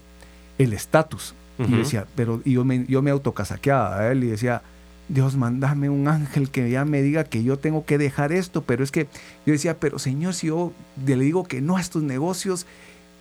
el 0.57 0.73
estatus. 0.73 1.33
Y 1.57 1.63
Ujú. 1.63 1.71
yo 1.71 1.77
decía, 1.77 2.05
pero 2.15 2.41
y 2.43 2.53
yo 2.53 2.65
me, 2.65 2.85
yo 2.87 3.01
me 3.01 3.11
autocasaqueaba 3.11 3.97
a 3.99 4.11
él 4.11 4.23
y 4.23 4.27
decía, 4.27 4.61
Dios, 5.07 5.35
mándame 5.37 5.89
un 5.89 6.07
ángel 6.07 6.49
que 6.49 6.69
ya 6.69 6.83
me 6.85 7.01
diga 7.01 7.23
que 7.25 7.43
yo 7.43 7.57
tengo 7.59 7.85
que 7.85 7.97
dejar 7.97 8.31
esto. 8.33 8.63
Pero 8.63 8.83
es 8.83 8.91
que 8.91 9.07
yo 9.45 9.53
decía, 9.53 9.77
pero 9.79 9.99
Señor, 9.99 10.33
si 10.33 10.47
yo 10.47 10.73
le 11.05 11.15
digo 11.17 11.43
que 11.45 11.61
no 11.61 11.77
a 11.77 11.81
estos 11.81 12.03
negocios, 12.03 12.65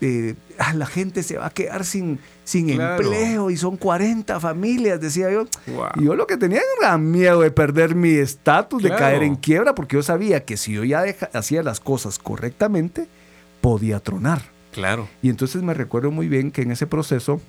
eh, 0.05 0.35
ah, 0.59 0.75
la 0.75 0.85
gente 0.87 1.23
se 1.23 1.39
va 1.39 1.47
a 1.47 1.51
quedar 1.51 1.85
sin, 1.85 2.19
sin 2.45 2.69
Claro. 2.75 3.03
empleo 3.03 3.51
y 3.51 3.57
son 3.57 3.77
40 3.77 4.41
familias, 4.41 5.01
decía 5.01 5.31
yo. 5.31 5.45
Wow. 5.69 5.87
Y 5.97 6.05
yo 6.07 6.15
lo 6.17 6.27
que 6.27 6.37
tenía 6.37 6.61
era 6.81 6.99
miedo 6.99 7.41
de 7.41 7.51
perder 7.53 7.95
mi 7.95 8.11
estatus, 8.11 8.83
de 8.83 8.91
caer 8.91 9.23
en 9.23 9.37
quiebra, 9.37 9.75
porque 9.77 9.95
yo 9.97 10.03
sabía 10.03 10.45
que 10.45 10.57
si 10.57 10.73
yo 10.73 10.83
ya 10.85 11.03
deja- 11.03 11.31
hacía 11.33 11.63
las 11.63 11.79
cosas 11.81 12.19
correctamente, 12.19 13.07
podía 13.61 14.01
tronar. 14.01 14.43
Claro. 14.73 15.09
Y 15.23 15.29
entonces 15.29 15.63
me 15.63 15.73
recuerdo 15.73 16.11
muy 16.11 16.27
bien 16.29 16.51
que 16.51 16.63
en 16.63 16.73
ese 16.73 16.87
proceso, 16.89 17.41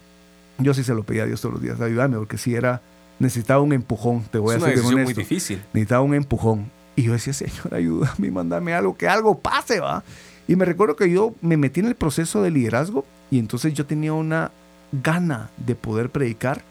yo 0.59 0.73
sí 0.75 0.83
se 0.83 0.93
lo 0.93 1.03
pedía 1.03 1.23
a 1.23 1.25
Dios 1.25 1.41
todos 1.41 1.53
los 1.53 1.61
días, 1.63 1.81
ayúdame, 1.81 2.17
porque 2.17 2.37
si 2.37 2.53
era, 2.53 2.81
necesitaba 3.17 3.61
un 3.61 3.73
empujón, 3.73 4.23
te 4.31 4.37
voy 4.37 4.55
es 4.55 4.61
a 4.61 4.65
bien 4.67 4.75
decisión 4.77 5.03
muy 5.03 5.13
difícil. 5.13 5.61
Necesitaba 5.73 6.01
un 6.01 6.13
empujón. 6.13 6.69
Y 6.95 7.03
yo 7.03 7.13
decía, 7.13 7.33
Señor, 7.33 7.73
ayúdame, 7.73 8.29
mándame 8.29 8.73
algo, 8.75 8.95
que 8.95 9.07
algo 9.07 9.39
pase, 9.39 9.79
va. 9.79 10.03
Y 10.47 10.56
me 10.56 10.65
recuerdo 10.65 10.95
que 10.95 11.10
yo 11.10 11.34
me 11.41 11.58
metí 11.58 11.79
en 11.79 11.88
el 11.88 11.95
proceso 11.95 12.41
de 12.41 12.51
liderazgo 12.51 13.06
y 13.32 13.39
entonces 13.39 13.73
yo 13.73 13.86
tenía 13.86 14.13
una 14.13 14.51
gana 14.91 15.49
de 15.58 15.75
poder 15.75 16.10
predicar 16.10 16.62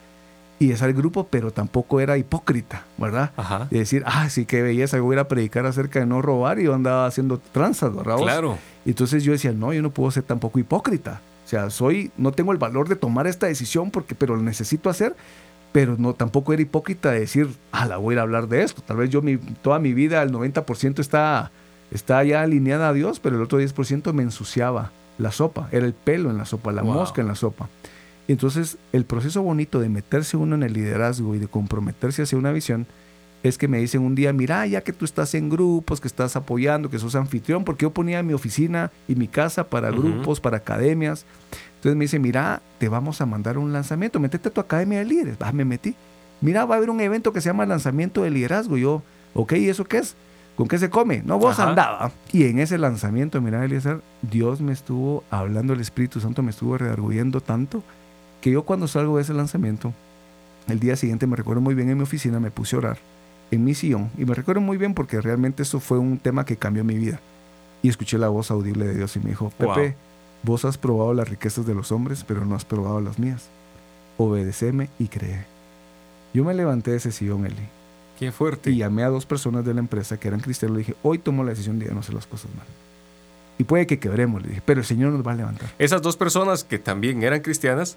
y 0.59 0.69
de 0.69 0.77
ser 0.77 0.93
grupo, 0.93 1.27
pero 1.29 1.51
tampoco 1.51 1.99
era 1.99 2.17
hipócrita, 2.19 2.85
¿verdad? 2.97 3.33
Ajá. 3.37 3.67
De 3.71 3.81
decir, 3.81 4.05
ah, 4.07 4.29
sí, 4.29 4.47
qué 4.47 4.63
belleza, 4.63 4.97
yo 4.97 5.05
voy 5.05 5.15
a 5.15 5.17
ir 5.17 5.21
a 5.21 5.29
predicar 5.29 5.67
acerca 5.67 5.99
de 5.99 6.07
no 6.07 6.23
robar 6.23 6.61
y 6.61 6.65
yo 6.65 6.75
andaba 6.75 7.07
haciendo 7.07 7.39
tranzas, 7.39 7.95
¿verdad? 7.95 8.17
Claro. 8.19 8.59
Y 8.85 8.91
entonces 8.91 9.25
yo 9.25 9.33
decía, 9.33 9.53
no, 9.53 9.73
yo 9.73 9.83
no 9.83 9.91
puedo 9.91 10.11
ser 10.11 10.23
tampoco 10.23 10.59
hipócrita. 10.61 11.21
O 11.45 11.49
sea, 11.49 11.69
soy, 11.71 12.13
no 12.17 12.33
tengo 12.33 12.53
el 12.53 12.59
valor 12.59 12.89
de 12.89 12.95
tomar 12.95 13.27
esta 13.27 13.47
decisión 13.47 13.91
porque, 13.91 14.15
pero 14.15 14.37
lo 14.37 14.43
necesito 14.43 14.89
hacer, 14.89 15.17
pero 15.73 15.97
no, 15.99 16.15
tampoco 16.15 16.53
era 16.53 16.63
hipócrita 16.63 17.11
de 17.11 17.21
decir, 17.21 17.49
ah, 17.73 17.87
la 17.87 17.97
voy 17.97 18.13
a 18.13 18.15
ir 18.15 18.19
a 18.21 18.23
hablar 18.23 18.47
de 18.47 18.63
esto. 18.63 18.83
Tal 18.83 18.99
vez 18.99 19.11
yo 19.11 19.21
mi, 19.21 19.39
toda 19.39 19.79
mi 19.81 19.93
vida, 19.95 20.23
el 20.23 20.31
90% 20.31 21.01
está, 21.01 21.51
está 21.93 22.23
ya 22.25 22.43
alineada 22.43 22.89
a 22.89 22.93
Dios, 22.93 23.21
pero 23.21 23.37
el 23.37 23.43
otro 23.43 23.59
10% 23.61 24.13
me 24.13 24.23
ensuciaba 24.23 24.91
la 25.19 25.31
sopa. 25.33 25.69
Era 25.73 25.87
el 25.87 25.93
pelo 25.95 26.31
en 26.31 26.39
la 26.39 26.45
sopa, 26.47 26.73
la 26.73 26.83
Wow. 26.83 26.95
mosca 26.95 27.21
en 27.21 27.29
la 27.29 27.35
sopa. 27.35 27.69
Y 28.29 28.33
entonces 28.33 28.79
el 28.93 29.05
proceso 29.05 29.43
bonito 29.43 29.81
de 29.81 29.89
meterse 29.89 30.37
uno 30.37 30.55
en 30.55 30.63
el 30.63 30.73
liderazgo 30.73 31.35
y 31.35 31.39
de 31.39 31.49
comprometerse 31.49 32.23
hacia 32.23 32.39
una 32.39 32.53
visión 32.53 32.87
es 33.43 33.59
que 33.59 33.67
me 33.67 33.79
dicen 33.79 34.03
un 34.03 34.15
día, 34.15 34.33
mira, 34.33 34.65
ya 34.69 34.83
que 34.83 34.93
tú 34.93 35.05
estás 35.05 35.35
en 35.35 35.51
grupos, 35.51 36.01
que 36.01 36.07
estás 36.07 36.37
apoyando, 36.37 36.89
que 36.89 37.01
sos 37.01 37.17
anfitrión, 37.17 37.65
porque 37.65 37.83
yo 37.83 37.91
ponía 37.91 38.23
mi 38.23 38.33
oficina 38.35 38.93
y 39.09 39.17
mi 39.17 39.27
casa 39.27 39.65
para 39.65 39.91
grupos, 39.91 40.39
para 40.41 40.59
academias. 40.59 41.27
Entonces 41.77 41.97
me 41.97 42.05
dice, 42.05 42.21
mira, 42.21 42.63
te 42.79 42.89
vamos 42.89 43.21
a 43.21 43.27
mandar 43.27 43.59
un 43.59 43.73
lanzamiento, 43.73 44.21
métete 44.21 44.49
a 44.49 44.53
tu 44.53 44.61
academia 44.61 45.01
de 45.01 45.07
líderes. 45.07 45.37
Ah, 45.41 45.51
me 45.51 45.65
metí. 45.65 45.97
Mira, 46.41 46.65
va 46.65 46.77
a 46.77 46.79
haber 46.79 46.89
un 46.91 47.01
evento 47.01 47.33
que 47.33 47.41
se 47.41 47.49
llama 47.49 47.67
lanzamiento 47.67 48.23
de 48.23 48.31
liderazgo. 48.31 48.77
Yo, 48.77 49.03
ok, 49.35 49.55
¿y 49.55 49.69
eso 49.69 49.85
qué 49.87 49.99
es? 49.99 50.15
¿Con 50.57 50.69
qué 50.69 50.79
se 50.79 50.91
come? 50.91 51.23
No, 51.25 51.38
vos 51.38 51.59
Ajá. 51.59 51.71
andaba. 51.71 52.12
Y 52.33 52.45
en 52.45 52.59
ese 52.59 52.77
lanzamiento, 52.79 53.41
mira, 53.41 53.65
Eliezer, 53.65 54.01
Dios 54.23 54.61
me 54.61 54.73
estuvo 54.73 55.25
hablando, 55.31 55.73
el 55.73 55.81
Espíritu 55.81 56.21
Santo 56.21 56.43
me 56.43 56.51
estuvo 56.51 56.77
redarguyendo 56.77 57.41
tanto 57.41 57.83
que 58.41 58.51
yo 58.51 58.62
cuando 58.65 58.87
salgo 58.88 59.17
de 59.17 59.23
ese 59.23 59.33
lanzamiento, 59.35 59.93
el 60.69 60.79
día 60.79 60.97
siguiente 60.97 61.27
me 61.27 61.37
recuerdo 61.37 61.61
muy 61.62 61.75
bien 61.75 61.88
en 61.91 61.97
mi 61.97 62.03
oficina, 62.03 62.38
me 62.38 62.51
puse 62.51 62.77
a 62.77 62.81
orar 62.81 62.99
en 63.51 63.65
mi 63.65 63.75
sillón. 63.75 64.11
Y 64.19 64.25
me 64.25 64.35
recuerdo 64.35 64.61
muy 64.61 64.77
bien 64.77 64.95
porque 64.95 65.21
realmente 65.21 65.62
eso 65.62 65.81
fue 65.81 65.99
un 65.99 66.19
tema 66.19 66.45
que 66.45 66.57
cambió 66.57 66.85
mi 66.85 66.97
vida. 66.97 67.21
Y 67.83 67.88
escuché 67.88 68.19
la 68.19 68.29
voz 68.29 68.51
audible 68.51 68.87
de 68.87 68.95
Dios 68.95 69.17
y 69.17 69.21
me 69.21 69.31
dijo, 69.31 69.53
Wow. 69.59 69.75
Pepe, 69.75 69.97
vos 70.43 70.65
has 70.65 70.77
probado 70.79 71.15
las 71.15 71.29
riquezas 71.29 71.67
de 71.67 71.75
los 71.75 71.93
hombres, 71.93 72.25
pero 72.27 72.45
no 72.45 72.55
has 72.55 72.65
probado 72.65 73.01
las 73.01 73.19
mías. 73.19 73.49
Obedeceme 74.19 74.88
y 74.99 75.09
cree. 75.09 75.45
Yo 76.35 76.45
me 76.45 76.55
levanté 76.55 76.93
de 76.93 76.97
ese 76.99 77.12
sillón, 77.12 77.47
Eli, 77.47 77.69
Qué 78.23 78.31
fuerte. 78.31 78.71
y 78.71 78.77
llamé 78.77 79.03
a 79.03 79.09
dos 79.09 79.27
personas 79.27 79.65
de 79.65 79.75
la 79.75 79.81
empresa 79.81 80.17
que 80.21 80.29
eran 80.29 80.39
cristianos. 80.39 80.77
Le 80.77 80.85
dije, 80.85 80.95
hoy 81.03 81.19
tomo 81.19 81.43
la 81.43 81.51
decisión 81.51 81.81
de 81.81 81.87
ya 81.87 81.93
no 81.93 82.01
hacer 82.01 82.15
las 82.15 82.27
cosas 82.27 82.55
mal. 82.57 82.67
Y 83.59 83.65
puede 83.65 83.85
que 83.89 83.99
quebremos, 83.99 84.41
le 84.43 84.49
dije, 84.51 84.63
pero 84.65 84.79
el 84.79 84.87
Señor 84.87 85.13
nos 85.13 85.27
va 85.27 85.33
a 85.33 85.35
levantar. 85.35 85.69
Esas 85.77 86.03
dos 86.03 86.17
personas 86.17 86.63
que 86.63 86.79
también 86.79 87.21
eran 87.25 87.41
cristianas 87.41 87.97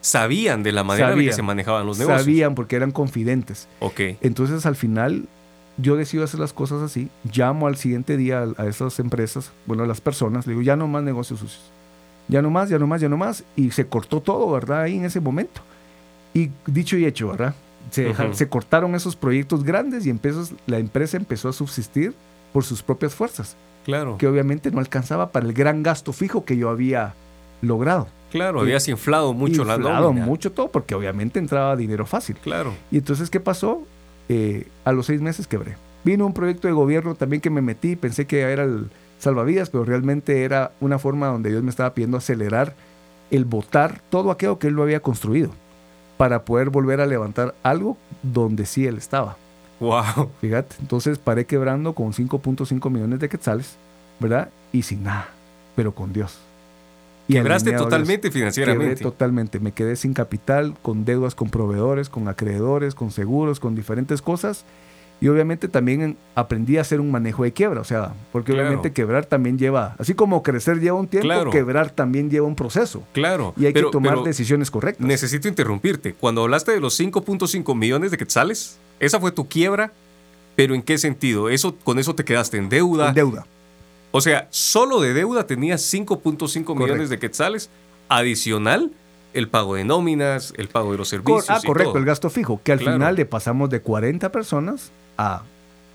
sabían 0.00 0.62
de 0.62 0.70
la 0.70 0.84
manera 0.84 1.10
en 1.10 1.18
la 1.18 1.24
que 1.24 1.32
se 1.32 1.42
manejaban 1.42 1.86
los 1.86 1.98
negocios. 1.98 2.22
Sabían 2.22 2.54
porque 2.54 2.76
eran 2.76 2.92
confidentes. 2.92 3.66
Ok. 3.80 4.00
Entonces 4.20 4.64
al 4.64 4.76
final 4.76 5.28
yo 5.76 5.96
decido 5.96 6.22
hacer 6.22 6.38
las 6.38 6.52
cosas 6.52 6.80
así, 6.80 7.10
llamo 7.32 7.66
al 7.66 7.76
siguiente 7.76 8.16
día 8.16 8.44
a, 8.56 8.62
a 8.62 8.66
esas 8.68 9.00
empresas, 9.00 9.50
bueno, 9.66 9.82
a 9.82 9.86
las 9.86 10.00
personas, 10.00 10.46
le 10.46 10.52
digo, 10.52 10.62
ya 10.62 10.76
no 10.76 10.86
más 10.86 11.02
negocios 11.02 11.40
sucios, 11.40 11.70
ya 12.28 12.42
no 12.42 12.50
más, 12.50 12.68
ya 12.68 12.78
no 12.78 12.86
más, 12.86 13.00
ya 13.00 13.08
no 13.08 13.16
más, 13.16 13.42
y 13.56 13.72
se 13.72 13.88
cortó 13.88 14.20
todo, 14.20 14.52
¿verdad? 14.52 14.82
Ahí 14.82 14.96
en 14.96 15.04
ese 15.04 15.18
momento. 15.20 15.62
Y 16.32 16.50
dicho 16.66 16.96
y 16.96 17.06
hecho, 17.06 17.28
¿verdad? 17.28 17.54
Se, 17.90 18.48
cortaron 18.48 18.94
esos 18.94 19.16
proyectos 19.16 19.64
grandes 19.64 20.04
y 20.06 20.10
empezó, 20.10 20.46
la 20.66 20.78
empresa 20.78 21.16
empezó 21.16 21.48
a 21.48 21.52
subsistir 21.52 22.14
por 22.52 22.64
sus 22.64 22.82
propias 22.82 23.14
fuerzas, 23.14 23.56
Claro. 23.84 24.18
que 24.18 24.26
obviamente 24.26 24.70
no 24.70 24.80
alcanzaba 24.80 25.30
para 25.32 25.46
el 25.46 25.52
gran 25.54 25.82
gasto 25.82 26.12
fijo 26.12 26.44
que 26.44 26.56
yo 26.56 26.68
había 26.68 27.14
logrado. 27.62 28.08
Claro, 28.30 28.60
habías 28.60 28.86
inflado 28.88 29.32
mucho 29.32 29.64
la 29.64 29.76
Inflado 29.76 30.08
nómina. 30.08 30.26
mucho 30.26 30.52
todo, 30.52 30.70
porque 30.70 30.94
obviamente 30.94 31.38
entraba 31.38 31.76
dinero 31.76 32.04
fácil. 32.04 32.36
Claro. 32.36 32.74
Y 32.90 32.98
entonces, 32.98 33.30
¿qué 33.30 33.40
pasó? 33.40 33.82
Eh, 34.28 34.68
a 34.84 34.92
los 34.92 35.06
seis 35.06 35.22
meses 35.22 35.46
quebré. 35.46 35.76
Vino 36.04 36.26
un 36.26 36.34
proyecto 36.34 36.68
de 36.68 36.74
gobierno 36.74 37.14
también 37.14 37.40
que 37.40 37.48
me 37.48 37.62
metí, 37.62 37.96
pensé 37.96 38.26
que 38.26 38.40
era 38.42 38.64
el 38.64 38.90
salvavidas, 39.18 39.70
pero 39.70 39.84
realmente 39.84 40.44
era 40.44 40.72
una 40.80 40.98
forma 40.98 41.26
donde 41.28 41.50
Dios 41.50 41.62
me 41.62 41.70
estaba 41.70 41.94
pidiendo 41.94 42.18
acelerar 42.18 42.74
el 43.30 43.46
votar 43.46 44.00
todo 44.10 44.30
aquello 44.30 44.58
que 44.58 44.68
Él 44.68 44.74
lo 44.74 44.82
había 44.82 45.00
construido 45.00 45.50
para 46.18 46.44
poder 46.44 46.68
volver 46.68 47.00
a 47.00 47.06
levantar 47.06 47.54
algo 47.62 47.96
donde 48.22 48.66
sí 48.66 48.86
Él 48.86 48.98
estaba. 48.98 49.38
Wow. 49.80 50.30
Fíjate, 50.42 50.76
entonces 50.80 51.18
paré 51.18 51.46
quebrando 51.46 51.94
con 51.94 52.12
5.5 52.12 52.90
millones 52.90 53.20
de 53.20 53.28
quetzales, 53.30 53.76
¿verdad? 54.18 54.50
Y 54.72 54.82
sin 54.82 55.04
nada, 55.04 55.28
pero 55.74 55.94
con 55.94 56.12
Dios. 56.12 56.38
Y 57.28 57.34
Quebraste 57.34 57.70
Dios. 57.70 57.82
totalmente 57.82 58.30
financieramente. 58.30 58.96
Quebré 58.96 59.02
totalmente. 59.02 59.60
Me 59.60 59.72
quedé 59.72 59.96
sin 59.96 60.14
capital, 60.14 60.74
con 60.82 61.04
deudas 61.04 61.34
con 61.34 61.50
proveedores, 61.50 62.08
con 62.08 62.26
acreedores, 62.26 62.94
con 62.94 63.10
seguros, 63.10 63.60
con 63.60 63.74
diferentes 63.74 64.20
cosas. 64.20 64.64
Y 65.20 65.26
obviamente 65.28 65.66
también 65.66 66.16
aprendí 66.36 66.76
a 66.78 66.82
hacer 66.82 67.00
un 67.00 67.10
manejo 67.10 67.42
de 67.42 67.52
quiebra. 67.52 67.80
O 67.80 67.84
sea, 67.84 68.12
porque 68.30 68.52
Claro. 68.52 68.68
obviamente 68.68 68.92
quebrar 68.92 69.26
también 69.26 69.58
lleva, 69.58 69.96
así 69.98 70.14
como 70.14 70.42
crecer 70.44 70.78
lleva 70.80 70.96
un 70.98 71.08
tiempo, 71.08 71.26
Claro. 71.26 71.50
quebrar 71.50 71.90
también 71.90 72.30
lleva 72.30 72.46
un 72.46 72.54
proceso. 72.54 73.02
Claro. 73.12 73.52
Y 73.56 73.66
hay 73.66 73.72
pero- 73.72 73.88
que 73.88 73.92
tomar 73.92 74.12
pero 74.14 74.22
decisiones 74.24 74.70
correctas. 74.70 75.04
Necesito 75.06 75.48
interrumpirte. 75.48 76.14
Cuando 76.14 76.42
hablaste 76.42 76.70
de 76.72 76.80
los 76.80 76.94
5.5 76.94 77.74
millones 77.74 78.10
de 78.12 78.16
quetzales, 78.18 78.78
esa 79.00 79.18
fue 79.18 79.32
tu 79.32 79.48
quiebra, 79.48 79.92
pero 80.54 80.74
¿en 80.74 80.82
qué 80.82 80.98
sentido? 80.98 81.48
Eso, 81.48 81.74
con 81.82 81.98
eso 81.98 82.14
te 82.14 82.24
quedaste 82.24 82.56
en 82.56 82.68
deuda. 82.68 83.08
En 83.08 83.14
deuda. 83.14 83.46
O 84.12 84.20
sea, 84.20 84.46
solo 84.50 85.00
de 85.00 85.14
deuda 85.14 85.46
tenías 85.46 85.82
5.5 85.82 86.74
millones 86.76 87.10
de 87.10 87.18
quetzales. 87.18 87.70
Adicional, 88.08 88.90
el 89.34 89.48
pago 89.48 89.74
de 89.74 89.84
nóminas, 89.84 90.54
el 90.56 90.68
pago 90.68 90.92
de 90.92 90.98
los 90.98 91.08
servicios. 91.08 91.44
ah, 91.50 91.60
y 91.62 91.66
correcto, 91.66 91.90
todo. 91.92 91.98
el 92.00 92.06
gasto 92.06 92.30
fijo, 92.30 92.60
que 92.64 92.72
al 92.72 92.78
Claro. 92.78 92.96
final 92.96 93.14
le 93.16 93.26
pasamos 93.26 93.68
de 93.68 93.80
40 93.82 94.32
personas 94.32 94.90
a 95.18 95.42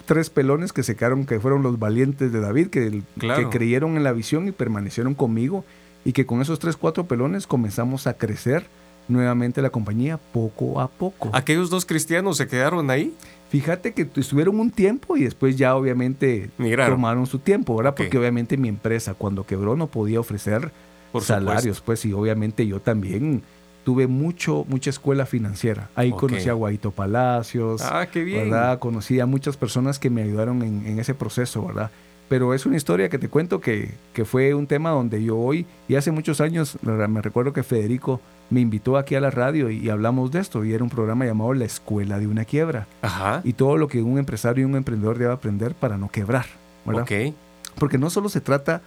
tres 0.05 0.29
pelones 0.29 0.73
que 0.73 0.83
se 0.83 0.95
quedaron, 0.95 1.25
que 1.25 1.39
fueron 1.39 1.63
los 1.63 1.79
valientes 1.79 2.31
de 2.31 2.39
David, 2.41 2.67
que, 2.67 3.01
Claro. 3.17 3.49
que 3.49 3.57
creyeron 3.57 3.95
en 3.97 4.03
la 4.03 4.11
visión 4.11 4.47
y 4.47 4.51
permanecieron 4.51 5.15
conmigo, 5.15 5.63
y 6.05 6.11
que 6.11 6.25
con 6.25 6.41
esos 6.41 6.59
tres, 6.59 6.75
cuatro 6.77 7.05
pelones 7.05 7.47
comenzamos 7.47 8.05
a 8.05 8.13
crecer 8.15 8.65
nuevamente 9.07 9.61
la 9.61 9.69
compañía 9.69 10.17
poco 10.31 10.79
a 10.81 10.87
poco. 10.89 11.29
Aquellos 11.33 11.69
dos 11.69 11.85
cristianos 11.85 12.37
se 12.37 12.47
quedaron 12.47 12.89
ahí. 12.89 13.13
Fíjate 13.49 13.93
que 13.93 14.09
estuvieron 14.15 14.59
un 14.59 14.71
tiempo 14.71 15.15
y 15.17 15.23
después 15.23 15.55
ya 15.57 15.75
obviamente 15.75 16.49
Migraron. 16.57 16.95
tomaron 16.95 17.25
su 17.27 17.39
tiempo, 17.39 17.75
¿verdad? 17.75 17.95
Porque 17.95 18.17
obviamente 18.17 18.57
mi 18.57 18.67
empresa 18.69 19.13
cuando 19.13 19.45
quebró 19.45 19.75
no 19.75 19.87
podía 19.87 20.19
ofrecer 20.19 20.71
Por 21.11 21.23
salarios, 21.23 21.79
pues, 21.81 22.03
y 22.05 22.13
obviamente 22.13 22.65
yo 22.65 22.79
también 22.79 23.43
tuve 23.83 24.07
mucho, 24.07 24.65
mucha 24.67 24.89
escuela 24.89 25.25
financiera. 25.25 25.89
Ahí 25.95 26.11
conocí 26.11 26.47
a 26.49 26.53
Guaito 26.53 26.91
Palacios, 26.91 27.81
Ah, 27.81 28.07
qué 28.11 28.23
bien. 28.23 28.49
¿verdad? 28.49 28.79
Conocí 28.79 29.19
a 29.19 29.25
muchas 29.25 29.57
personas 29.57 29.99
que 29.99 30.09
me 30.09 30.21
ayudaron 30.23 30.61
en, 30.63 30.85
en 30.87 30.99
ese 30.99 31.13
proceso, 31.13 31.65
¿verdad? 31.65 31.91
Pero 32.29 32.53
es 32.53 32.65
una 32.65 32.77
historia 32.77 33.09
que 33.09 33.19
te 33.19 33.27
cuento 33.29 33.59
que, 33.59 33.91
que 34.13 34.23
fue 34.25 34.53
un 34.53 34.65
tema 34.65 34.89
donde 34.91 35.21
yo 35.21 35.37
hoy, 35.37 35.65
y 35.87 35.95
hace 35.95 36.11
muchos 36.11 36.39
años, 36.41 36.77
me 36.81 37.07
me 37.07 37.21
recuerdo 37.21 37.51
que 37.53 37.61
Federico 37.63 38.21
me 38.49 38.61
invitó 38.61 38.97
aquí 38.97 39.15
a 39.15 39.19
la 39.19 39.29
radio 39.29 39.69
y, 39.69 39.77
y 39.79 39.89
hablamos 39.89 40.31
de 40.31 40.39
esto, 40.39 40.63
y 40.63 40.73
era 40.73 40.83
un 40.83 40.89
programa 40.89 41.25
llamado 41.25 41.53
La 41.53 41.65
Escuela 41.65 42.19
de 42.19 42.27
una 42.27 42.45
Quiebra, 42.45 42.87
Ajá. 43.01 43.41
y 43.43 43.53
todo 43.53 43.77
lo 43.77 43.87
que 43.89 44.01
un 44.01 44.17
empresario 44.17 44.63
y 44.63 44.65
un 44.65 44.75
emprendedor 44.77 45.17
debe 45.17 45.33
aprender 45.33 45.75
para 45.75 45.97
no 45.97 46.07
quebrar, 46.09 46.45
¿verdad? 46.85 47.03
Ok. 47.03 47.35
Porque 47.77 47.97
no 47.97 48.09
solo 48.09 48.29
se 48.29 48.39
trata 48.41 48.81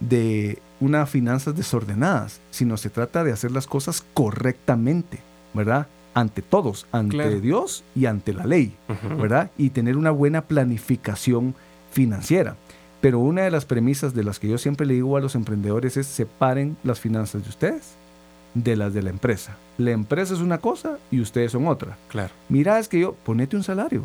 de 0.00 0.58
unas 0.82 1.08
finanzas 1.08 1.54
desordenadas, 1.54 2.40
sino 2.50 2.76
se 2.76 2.90
trata 2.90 3.22
de 3.22 3.30
hacer 3.32 3.52
las 3.52 3.68
cosas 3.68 4.04
correctamente, 4.14 5.20
¿verdad? 5.54 5.86
Ante 6.12 6.42
todos, 6.42 6.86
ante 6.90 7.16
Claro. 7.16 7.40
Dios 7.40 7.84
y 7.94 8.06
ante 8.06 8.32
la 8.32 8.44
ley. 8.44 8.74
¿verdad? 9.18 9.50
Y 9.56 9.70
tener 9.70 9.96
una 9.96 10.10
buena 10.10 10.42
planificación 10.42 11.54
financiera. 11.92 12.56
Pero 13.00 13.20
una 13.20 13.42
de 13.42 13.50
las 13.52 13.64
premisas 13.64 14.12
de 14.12 14.24
las 14.24 14.38
que 14.40 14.48
yo 14.48 14.58
siempre 14.58 14.84
le 14.86 14.94
digo 14.94 15.16
a 15.16 15.20
los 15.20 15.36
emprendedores 15.36 15.96
es 15.96 16.06
separen 16.08 16.76
las 16.82 17.00
finanzas 17.00 17.42
de 17.44 17.48
ustedes 17.48 17.94
de 18.54 18.76
las 18.76 18.92
de 18.92 19.02
la 19.02 19.10
empresa. 19.10 19.56
La 19.78 19.92
empresa 19.92 20.34
es 20.34 20.40
una 20.40 20.58
cosa 20.58 20.98
y 21.10 21.20
ustedes 21.20 21.52
son 21.52 21.66
otra. 21.68 21.96
Claro. 22.08 22.34
Mira, 22.48 22.78
es 22.78 22.88
que 22.88 23.00
yo, 23.00 23.14
ponete 23.14 23.56
un 23.56 23.62
salario. 23.62 24.04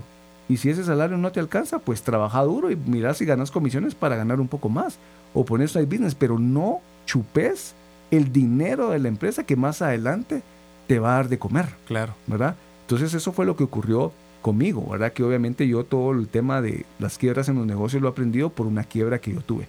Y 0.50 0.58
si 0.58 0.70
ese 0.70 0.84
salario 0.84 1.18
no 1.18 1.32
te 1.32 1.40
alcanza, 1.40 1.80
pues 1.80 2.02
trabaja 2.04 2.42
duro 2.44 2.72
y 2.72 2.76
mira 2.76 3.14
si 3.14 3.26
ganas 3.26 3.52
comisiones 3.52 3.96
para 3.96 4.16
ganar 4.16 4.40
un 4.40 4.48
poco 4.48 4.70
más. 4.70 4.98
O 5.34 5.44
pones 5.46 5.72
side 5.72 5.86
business, 5.86 6.16
pero 6.16 6.40
no 6.40 6.80
chupes 7.06 7.74
el 8.12 8.32
dinero 8.32 8.90
de 8.92 9.00
la 9.00 9.10
empresa 9.10 9.44
que 9.46 9.56
más 9.58 9.82
adelante 9.82 10.42
te 10.88 11.00
va 11.00 11.14
a 11.14 11.16
dar 11.18 11.28
de 11.30 11.38
comer, 11.38 11.66
Claro. 11.86 12.14
¿verdad? 12.28 12.56
Entonces 12.84 13.14
eso 13.14 13.34
fue 13.34 13.46
lo 13.46 13.58
que 13.58 13.66
ocurrió 13.66 14.14
conmigo, 14.42 14.88
¿verdad? 14.90 15.12
Que 15.12 15.24
obviamente 15.24 15.68
yo 15.68 15.84
todo 15.84 16.14
el 16.14 16.30
tema 16.30 16.62
de 16.62 16.86
las 17.00 17.18
quiebras 17.18 17.50
en 17.50 17.56
los 17.56 17.66
negocios 17.68 18.02
lo 18.02 18.08
he 18.08 18.12
aprendido 18.12 18.50
por 18.50 18.66
una 18.68 18.86
quiebra 18.86 19.20
que 19.20 19.34
yo 19.34 19.42
tuve. 19.42 19.68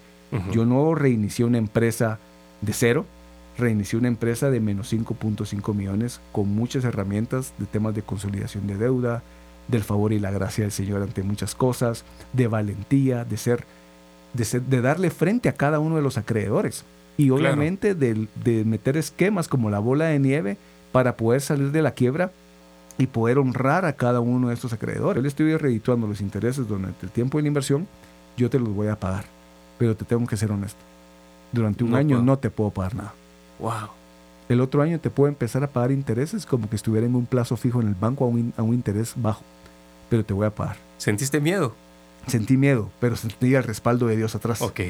Yo 0.53 0.65
no 0.67 0.95
reinicié 0.95 1.45
una 1.47 1.59
empresa 1.59 2.19
de 2.61 2.73
cero, 2.75 3.07
reinicié 3.57 3.99
una 3.99 4.09
empresa 4.09 4.51
de 4.51 4.61
menos 4.61 4.93
5.5 4.93 5.75
millones 5.75 6.21
con 6.31 6.55
muchas 6.55 6.85
herramientas 6.85 7.55
de 7.59 7.67
temas 7.67 7.95
de 7.97 8.03
consolidación 8.03 8.67
de 8.69 8.77
deuda, 8.77 9.23
del 9.69 9.83
favor 9.85 10.13
y 10.13 10.19
la 10.19 10.31
gracia 10.31 10.65
del 10.65 10.73
Señor 10.73 11.03
ante 11.03 11.23
muchas 11.23 11.55
cosas, 11.55 12.05
de 12.33 12.49
valentía, 12.49 13.25
de 13.25 13.37
ser, 13.37 13.65
de 14.35 14.45
ser- 14.45 14.63
de 14.63 14.81
darle 14.81 15.11
frente 15.11 15.49
a 15.49 15.53
cada 15.55 15.79
uno 15.79 15.97
de 15.97 16.03
los 16.03 16.19
acreedores 16.19 16.85
y 17.17 17.29
Claro. 17.29 17.43
obviamente 17.43 17.95
de, 17.95 18.29
de 18.45 18.65
meter 18.65 18.97
esquemas 18.97 19.49
como 19.49 19.71
la 19.71 19.79
bola 19.79 20.07
de 20.07 20.19
nieve 20.19 20.57
para 20.93 21.17
poder 21.17 21.41
salir 21.41 21.71
de 21.71 21.83
la 21.83 21.91
quiebra 21.93 22.31
y 22.97 23.07
poder 23.07 23.39
honrar 23.39 23.85
a 23.85 23.93
cada 23.93 24.21
uno 24.21 24.49
de 24.49 24.55
estos 24.55 24.73
acreedores. 24.73 25.17
Yo 25.17 25.23
le 25.23 25.29
estoy 25.29 25.57
redituando 25.57 26.07
los 26.07 26.21
intereses 26.21 26.67
durante 26.67 27.05
el 27.07 27.13
tiempo 27.13 27.39
de 27.39 27.43
la 27.43 27.49
inversión, 27.49 27.87
yo 28.37 28.49
te 28.51 28.59
los 28.59 28.71
voy 28.71 28.89
a 28.89 28.99
pagar, 28.99 29.25
pero 29.79 29.95
te 29.97 30.05
tengo 30.05 30.27
que 30.27 30.37
ser 30.37 30.51
honesto. 30.51 30.81
Durante 31.53 31.85
un 31.85 31.91
No 31.91 31.97
año 31.97 32.17
puedo. 32.17 32.23
no 32.25 32.39
te 32.39 32.51
puedo 32.51 32.71
pagar 32.71 32.95
nada. 32.95 33.15
Wow. 33.59 33.91
El 34.49 34.61
otro 34.63 34.81
año 34.83 34.99
te 34.99 35.11
puedo 35.11 35.29
empezar 35.29 35.63
a 35.63 35.67
pagar 35.69 35.91
intereses 35.93 36.47
como 36.47 36.71
que 36.71 36.77
estuviera 36.77 37.07
en 37.07 37.15
un 37.15 37.27
plazo 37.27 37.57
fijo 37.57 37.81
en 37.83 37.89
el 37.89 37.95
banco 37.95 38.25
a 38.25 38.29
un, 38.29 38.53
a 38.57 38.63
un 38.63 38.75
interés 38.75 39.13
bajo, 39.17 39.43
pero 40.09 40.25
te 40.25 40.33
voy 40.35 40.47
a 40.47 40.51
pagar. 40.51 40.77
¿Sentiste 40.99 41.41
miedo? 41.41 41.75
Sentí 42.27 42.57
miedo, 42.57 42.91
pero 43.01 43.17
sentí 43.17 43.55
el 43.55 43.63
respaldo 43.63 44.07
de 44.07 44.17
Dios 44.17 44.35
atrás. 44.35 44.61
Ok. 44.63 44.81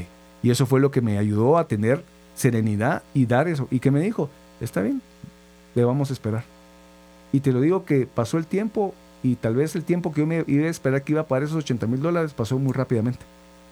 Y 0.42 0.50
eso 0.50 0.66
fue 0.66 0.80
lo 0.80 0.90
que 0.90 1.00
me 1.00 1.18
ayudó 1.18 1.58
a 1.58 1.66
tener 1.68 2.04
serenidad 2.34 3.02
y 3.14 3.26
dar 3.26 3.48
eso. 3.48 3.68
Y 3.70 3.80
que 3.80 3.90
me 3.90 4.00
dijo, 4.00 4.30
está 4.60 4.80
bien, 4.82 5.02
le 5.74 5.84
vamos 5.84 6.10
a 6.10 6.12
esperar. 6.12 6.44
Y 7.32 7.40
te 7.40 7.52
lo 7.52 7.60
digo 7.60 7.84
que 7.84 8.06
pasó 8.06 8.38
el 8.38 8.46
tiempo 8.46 8.94
y 9.22 9.34
tal 9.36 9.54
vez 9.56 9.74
el 9.76 9.84
tiempo 9.84 10.12
que 10.12 10.20
yo 10.20 10.26
me 10.26 10.44
iba 10.46 10.66
a 10.66 10.70
esperar 10.70 11.02
que 11.02 11.12
iba 11.12 11.20
a 11.22 11.26
pagar 11.26 11.42
esos 11.44 11.56
80 11.58 11.86
mil 11.86 12.00
dólares 12.00 12.32
pasó 12.32 12.58
muy 12.58 12.72
rápidamente. 12.72 13.20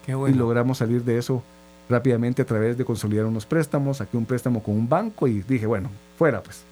Qué 0.05 0.11
Y 0.11 0.15
bueno. 0.15 0.37
logramos 0.37 0.77
salir 0.77 1.03
de 1.03 1.17
eso 1.17 1.41
rápidamente 1.89 2.41
a 2.41 2.45
través 2.45 2.77
de 2.77 2.85
consolidar 2.85 3.25
unos 3.25 3.45
préstamos. 3.45 3.97
Saqué 3.97 4.17
un 4.17 4.25
préstamo 4.25 4.61
con 4.61 4.75
un 4.75 4.87
banco 4.87 5.27
y 5.27 5.41
dije, 5.41 5.65
bueno, 5.65 5.89
fuera 6.17 6.41
pues. 6.43 6.63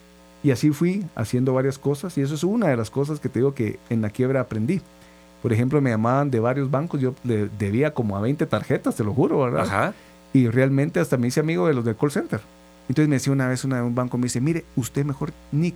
Y 0.45 0.51
así 0.51 0.69
fui 0.69 1.03
haciendo 1.15 1.55
varias 1.55 1.79
cosas 1.79 2.15
y 2.19 2.21
eso 2.21 2.36
es 2.36 2.43
una 2.43 2.67
de 2.67 2.77
las 2.77 2.91
cosas 2.91 3.19
que 3.19 3.29
te 3.29 3.39
digo 3.39 3.55
que 3.55 3.79
en 3.89 4.03
la 4.03 4.12
quiebra 4.12 4.41
aprendí. 4.41 4.79
Por 5.41 5.51
ejemplo, 5.51 5.81
me 5.81 5.89
llamaban 5.89 6.29
de 6.29 6.39
varios 6.39 6.69
bancos, 6.69 7.01
yo 7.01 7.15
le 7.23 7.49
debía 7.58 7.95
como 7.95 8.15
a 8.15 8.21
20 8.21 8.45
tarjetas, 8.45 8.95
te 8.95 9.03
lo 9.03 9.12
juro, 9.12 9.39
¿verdad? 9.39 9.63
Ajá. 9.63 9.93
Y 10.34 10.47
realmente 10.47 10.99
hasta 10.99 11.17
me 11.17 11.29
hice 11.29 11.39
amigo 11.39 11.67
de 11.67 11.73
los 11.73 11.84
del 11.84 11.95
call 11.95 12.12
center. 12.12 12.41
Entonces 12.88 13.10
me 13.10 13.15
decía 13.15 13.34
una 13.34 13.47
vez 13.47 13.63
una, 13.63 13.84
un 13.84 13.95
banco, 13.95 14.19
me 14.19 14.25
dice, 14.25 14.39
mire, 14.39 14.65
usted 14.75 15.03
mejor 15.03 15.34
ni 15.51 15.71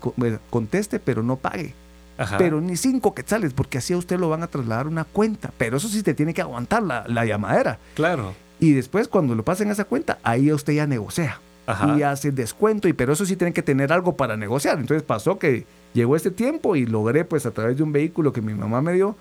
conteste, 0.51 0.99
pero 0.99 1.23
no 1.23 1.37
pague. 1.37 1.73
Ajá. 2.19 2.37
Pero 2.37 2.61
ni 2.61 2.77
cinco 2.77 3.15
quetzales, 3.15 3.53
porque 3.53 3.79
así 3.79 3.93
a 3.93 3.97
usted 3.97 4.19
lo 4.19 4.29
van 4.29 4.43
a 4.43 4.47
trasladar 4.47 4.85
a 4.85 4.89
una 4.89 5.03
cuenta. 5.03 5.51
Pero 5.57 5.77
eso 5.77 5.87
sí 5.87 6.03
te 6.03 6.13
tiene 6.13 6.35
que 6.35 6.43
aguantar 6.43 6.83
la, 6.83 7.05
la 7.07 7.25
llamadera. 7.25 7.79
Claro. 7.95 8.35
Y 8.59 8.73
después 8.73 9.07
cuando 9.07 9.33
lo 9.33 9.43
pasen 9.43 9.69
a 9.69 9.71
esa 9.71 9.85
cuenta, 9.85 10.19
ahí 10.21 10.53
usted 10.53 10.73
ya 10.73 10.85
negocia. 10.85 11.39
Ajá. 11.71 11.97
Y 11.97 12.03
hace 12.03 12.31
descuento, 12.31 12.87
y 12.87 12.93
pero 12.93 13.13
eso 13.13 13.25
sí 13.25 13.35
tiene 13.35 13.53
que 13.53 13.61
tener 13.61 13.91
algo 13.93 14.15
para 14.15 14.35
negociar. 14.37 14.79
Entonces 14.79 15.03
pasó 15.03 15.37
que 15.39 15.65
llegó 15.93 16.15
este 16.15 16.31
tiempo 16.31 16.75
y 16.75 16.85
logré 16.85 17.25
pues 17.25 17.45
a 17.45 17.51
través 17.51 17.77
de 17.77 17.83
un 17.83 17.91
vehículo 17.91 18.33
que 18.33 18.41
mi 18.41 18.53
mamá 18.53 18.81
me 18.81 18.93
dio, 18.93 19.15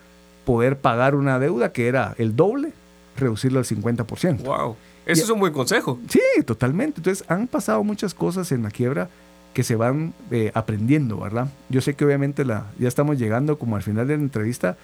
poder 0.44 0.78
pagar 0.78 1.14
una 1.14 1.38
deuda 1.38 1.72
que 1.72 1.88
era 1.88 2.14
el 2.18 2.34
doble, 2.36 2.72
reducirlo 3.16 3.58
al 3.58 3.64
50%. 3.64 4.42
Wow. 4.44 4.76
Ese 5.06 5.20
Y- 5.22 5.24
es 5.24 5.30
un 5.30 5.40
buen 5.40 5.52
consejo. 5.52 5.98
Sí, 6.08 6.20
totalmente. 6.44 7.00
Entonces 7.00 7.24
han 7.28 7.46
pasado 7.48 7.82
muchas 7.84 8.14
cosas 8.14 8.50
en 8.52 8.62
la 8.62 8.70
quiebra 8.70 9.08
que 9.54 9.62
se 9.62 9.76
van 9.76 10.12
eh, 10.30 10.50
aprendiendo, 10.54 11.18
¿verdad? 11.18 11.48
Yo 11.68 11.80
sé 11.80 11.94
que 11.94 12.04
obviamente 12.04 12.44
la, 12.44 12.66
ya 12.78 12.86
estamos 12.88 13.18
llegando 13.18 13.58
como 13.58 13.76
al 13.76 13.82
final 13.82 14.06
de 14.06 14.16
la 14.16 14.22
entrevista 14.22 14.76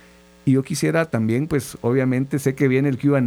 y 0.47 0.53
yo 0.53 0.63
quisiera 0.63 1.05
también, 1.07 1.47
pues 1.47 1.79
obviamente 1.81 2.39
sé 2.39 2.55
que 2.55 2.67
viene 2.69 2.89
el 2.89 2.99
QA, 2.99 3.21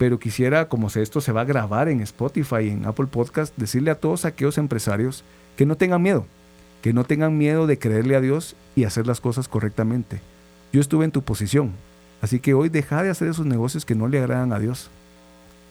pero 0.00 0.18
quisiera, 0.18 0.70
como 0.70 0.88
esto 0.88 1.20
se 1.20 1.30
va 1.30 1.42
a 1.42 1.44
grabar 1.44 1.90
en 1.90 2.00
Spotify 2.00 2.70
en 2.70 2.86
Apple 2.86 3.08
Podcast, 3.08 3.54
decirle 3.58 3.90
a 3.90 4.00
todos 4.00 4.24
aquellos 4.24 4.56
empresarios 4.56 5.24
que 5.58 5.66
no 5.66 5.76
tengan 5.76 6.00
miedo, 6.00 6.24
que 6.80 6.94
no 6.94 7.04
tengan 7.04 7.36
miedo 7.36 7.66
de 7.66 7.78
creerle 7.78 8.16
a 8.16 8.22
Dios 8.22 8.56
y 8.74 8.84
hacer 8.84 9.06
las 9.06 9.20
cosas 9.20 9.46
correctamente. 9.46 10.22
Yo 10.72 10.80
estuve 10.80 11.04
en 11.04 11.10
tu 11.10 11.20
posición, 11.20 11.72
así 12.22 12.40
que 12.40 12.54
hoy 12.54 12.70
deja 12.70 13.02
de 13.02 13.10
hacer 13.10 13.28
esos 13.28 13.44
negocios 13.44 13.84
que 13.84 13.94
no 13.94 14.08
le 14.08 14.18
agradan 14.18 14.54
a 14.54 14.58
Dios. 14.58 14.88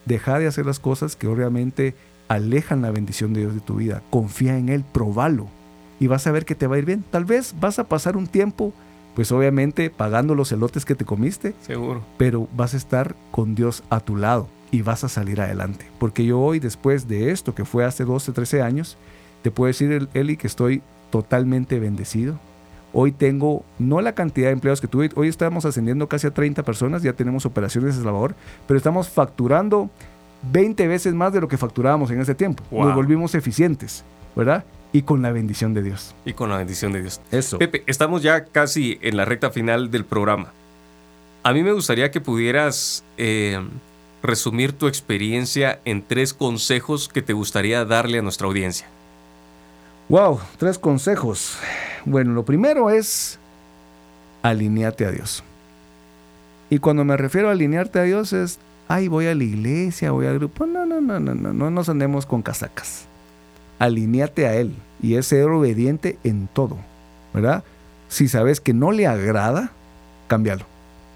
Deja 0.04 0.38
de 0.38 0.46
hacer 0.46 0.64
las 0.64 0.78
cosas 0.78 1.16
que 1.16 1.26
obviamente 1.26 1.96
alejan 2.28 2.82
la 2.82 2.92
bendición 2.92 3.32
de 3.32 3.40
Dios 3.40 3.54
de 3.54 3.60
tu 3.60 3.78
vida. 3.78 4.00
Confía 4.10 4.56
en 4.56 4.68
Él, 4.68 4.84
probalo 4.92 5.48
y 5.98 6.06
vas 6.06 6.28
a 6.28 6.30
ver 6.30 6.44
que 6.44 6.54
te 6.54 6.68
va 6.68 6.76
a 6.76 6.78
ir 6.78 6.84
bien. 6.84 7.04
Tal 7.10 7.24
vez 7.24 7.52
vas 7.58 7.80
a 7.80 7.88
pasar 7.88 8.16
un 8.16 8.28
tiempo, 8.28 8.72
pues 9.14 9.30
obviamente 9.32 9.90
pagando 9.90 10.34
los 10.34 10.52
elotes 10.52 10.84
que 10.84 10.94
te 10.94 11.04
comiste, 11.04 11.54
Seguro. 11.66 12.02
pero 12.16 12.48
vas 12.56 12.74
a 12.74 12.76
estar 12.76 13.14
con 13.30 13.54
Dios 13.54 13.82
a 13.90 14.00
tu 14.00 14.16
lado 14.16 14.48
y 14.70 14.82
vas 14.82 15.02
a 15.04 15.08
salir 15.08 15.40
adelante. 15.40 15.86
Porque 15.98 16.24
yo 16.24 16.40
hoy, 16.40 16.58
después 16.60 17.08
de 17.08 17.30
esto 17.30 17.54
que 17.54 17.64
fue 17.64 17.84
hace 17.84 18.04
12, 18.04 18.32
13 18.32 18.62
años, 18.62 18.96
te 19.42 19.50
puedo 19.50 19.66
decir, 19.68 19.90
El- 19.92 20.08
Eli, 20.14 20.36
que 20.36 20.46
estoy 20.46 20.82
totalmente 21.10 21.80
bendecido. 21.80 22.38
Hoy 22.92 23.12
tengo 23.12 23.64
no 23.78 24.00
la 24.00 24.14
cantidad 24.14 24.48
de 24.48 24.52
empleados 24.52 24.80
que 24.80 24.88
tuve, 24.88 25.10
hoy 25.14 25.28
estamos 25.28 25.64
ascendiendo 25.64 26.08
casi 26.08 26.26
a 26.26 26.34
30 26.34 26.62
personas, 26.64 27.02
ya 27.02 27.12
tenemos 27.12 27.46
operaciones 27.46 27.96
en 27.96 28.02
Salvador, 28.02 28.34
pero 28.66 28.78
estamos 28.78 29.08
facturando 29.08 29.90
20 30.52 30.86
veces 30.88 31.14
más 31.14 31.32
de 31.32 31.40
lo 31.40 31.48
que 31.48 31.56
facturábamos 31.56 32.10
en 32.10 32.20
ese 32.20 32.34
tiempo. 32.34 32.62
Nos 32.70 32.94
volvimos 32.94 33.34
eficientes, 33.34 34.04
¿verdad? 34.34 34.64
Y 34.92 35.02
con 35.02 35.22
la 35.22 35.30
bendición 35.30 35.72
de 35.74 35.82
Dios. 35.82 36.14
Y 36.24 36.32
con 36.32 36.50
la 36.50 36.58
bendición 36.58 36.92
de 36.92 37.02
Dios. 37.02 37.20
Eso. 37.30 37.58
Pepe, 37.58 37.84
estamos 37.86 38.22
ya 38.22 38.44
casi 38.44 38.98
en 39.02 39.16
la 39.16 39.24
recta 39.24 39.50
final 39.50 39.90
del 39.90 40.04
programa. 40.04 40.52
A 41.42 41.52
mí 41.52 41.62
me 41.62 41.72
gustaría 41.72 42.10
que 42.10 42.20
pudieras 42.20 43.04
eh, 43.16 43.60
resumir 44.22 44.72
tu 44.72 44.88
experiencia 44.88 45.80
en 45.84 46.02
tres 46.02 46.34
consejos 46.34 47.08
que 47.08 47.22
te 47.22 47.32
gustaría 47.32 47.84
darle 47.84 48.18
a 48.18 48.22
nuestra 48.22 48.46
audiencia. 48.46 48.86
Wow, 50.08 50.40
tres 50.58 50.78
consejos. 50.78 51.56
Bueno, 52.04 52.32
lo 52.32 52.44
primero 52.44 52.90
es 52.90 53.38
alinearte 54.42 55.06
a 55.06 55.12
Dios. 55.12 55.44
Y 56.68 56.78
cuando 56.78 57.04
me 57.04 57.16
refiero 57.16 57.48
a 57.48 57.52
alinearte 57.52 58.00
a 58.00 58.02
Dios 58.02 58.32
es, 58.32 58.58
ay, 58.88 59.08
voy 59.08 59.26
a 59.26 59.34
la 59.34 59.44
iglesia, 59.44 60.10
voy 60.10 60.26
al 60.26 60.38
grupo. 60.38 60.66
No, 60.66 60.84
no, 60.84 61.00
no, 61.00 61.20
no, 61.20 61.34
no, 61.34 61.52
no 61.52 61.70
nos 61.70 61.88
andemos 61.88 62.26
con 62.26 62.42
casacas. 62.42 63.06
Alineate 63.80 64.46
a 64.46 64.54
Él 64.54 64.76
y 65.02 65.16
es 65.16 65.26
ser 65.26 65.48
obediente 65.48 66.16
en 66.22 66.46
todo, 66.46 66.76
¿verdad? 67.34 67.64
Si 68.08 68.28
sabes 68.28 68.60
que 68.60 68.72
no 68.72 68.92
le 68.92 69.08
agrada, 69.08 69.72
cámbialo. 70.28 70.64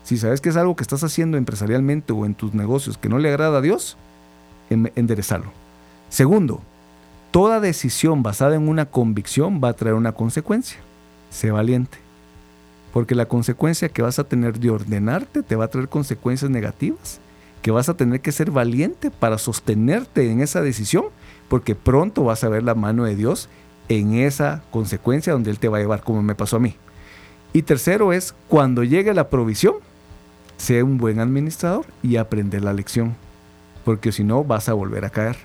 Si 0.03 0.19
sabes 0.19 0.41
que 0.41 0.49
es 0.49 0.57
algo 0.57 0.75
que 0.75 0.83
estás 0.83 1.05
haciendo 1.05 1.37
empresarialmente 1.37 2.13
o 2.13 2.27
en 2.27 2.35
tus 2.35 2.53
negocios 2.53 2.99
que 2.99 3.09
no 3.09 3.19
le 3.19 3.29
agrada 3.29 3.59
a 3.59 3.61
Dios, 3.61 3.97
enderezalo. 4.69 5.53
Segundo, 6.09 6.61
Toda 7.35 7.59
decisión 7.59 8.23
basada 8.23 8.55
en 8.55 8.69
una 8.69 8.87
convicción 8.87 9.61
va 9.61 9.71
a 9.71 9.73
traer 9.73 9.97
una 9.97 10.13
consecuencia. 10.13 10.79
Sé 11.31 11.51
valiente. 11.51 11.99
Porque 12.93 13.17
la 13.17 13.27
consecuencia 13.27 13.89
que 13.89 14.03
vas 14.03 14.21
a 14.21 14.23
tener 14.23 14.61
de 14.61 14.71
ordenarte 14.71 15.43
te 15.43 15.57
va 15.57 15.65
a 15.65 15.69
traer 15.69 15.89
consecuencias 15.89 16.49
negativas. 16.49 17.19
Que 17.61 17.73
vas 17.73 17.89
a 17.89 17.95
tener 17.95 18.21
que 18.21 18.31
ser 18.31 18.53
valiente 18.53 19.11
para 19.11 19.39
sostenerte 19.39 20.31
en 20.31 20.43
esa 20.43 20.63
decisión. 20.63 21.07
Porque 21.49 21.75
pronto 21.75 22.25
vas 22.25 22.45
a 22.45 22.49
ver 22.49 22.63
la 22.63 22.75
mano 22.75 23.05
de 23.05 23.17
Dios 23.17 23.49
en 23.89 24.15
esa 24.15 24.63
consecuencia 24.71 25.33
donde 25.33 25.51
Él 25.51 25.59
te 25.59 25.69
va 25.69 25.79
a 25.79 25.81
llevar, 25.81 26.03
como 26.03 26.23
me 26.23 26.35
pasó 26.35 26.57
a 26.57 26.61
mí. 26.61 26.77
Y 27.53 27.63
tercero 27.63 28.13
es, 28.13 28.35
cuando 28.49 28.83
llegue 28.83 29.15
la 29.15 29.31
provisión, 29.31 29.75
sé 30.57 30.83
un 30.83 30.99
buen 30.99 31.21
administrador 31.21 31.87
y 32.03 32.17
aprender 32.17 32.65
la 32.65 32.73
lección. 32.73 33.17
Porque 33.85 34.13
si 34.13 34.25
no, 34.25 34.45
vas 34.45 34.69
a 34.69 34.73
volver 34.73 35.05
a 35.05 35.11
caer. 35.11 35.37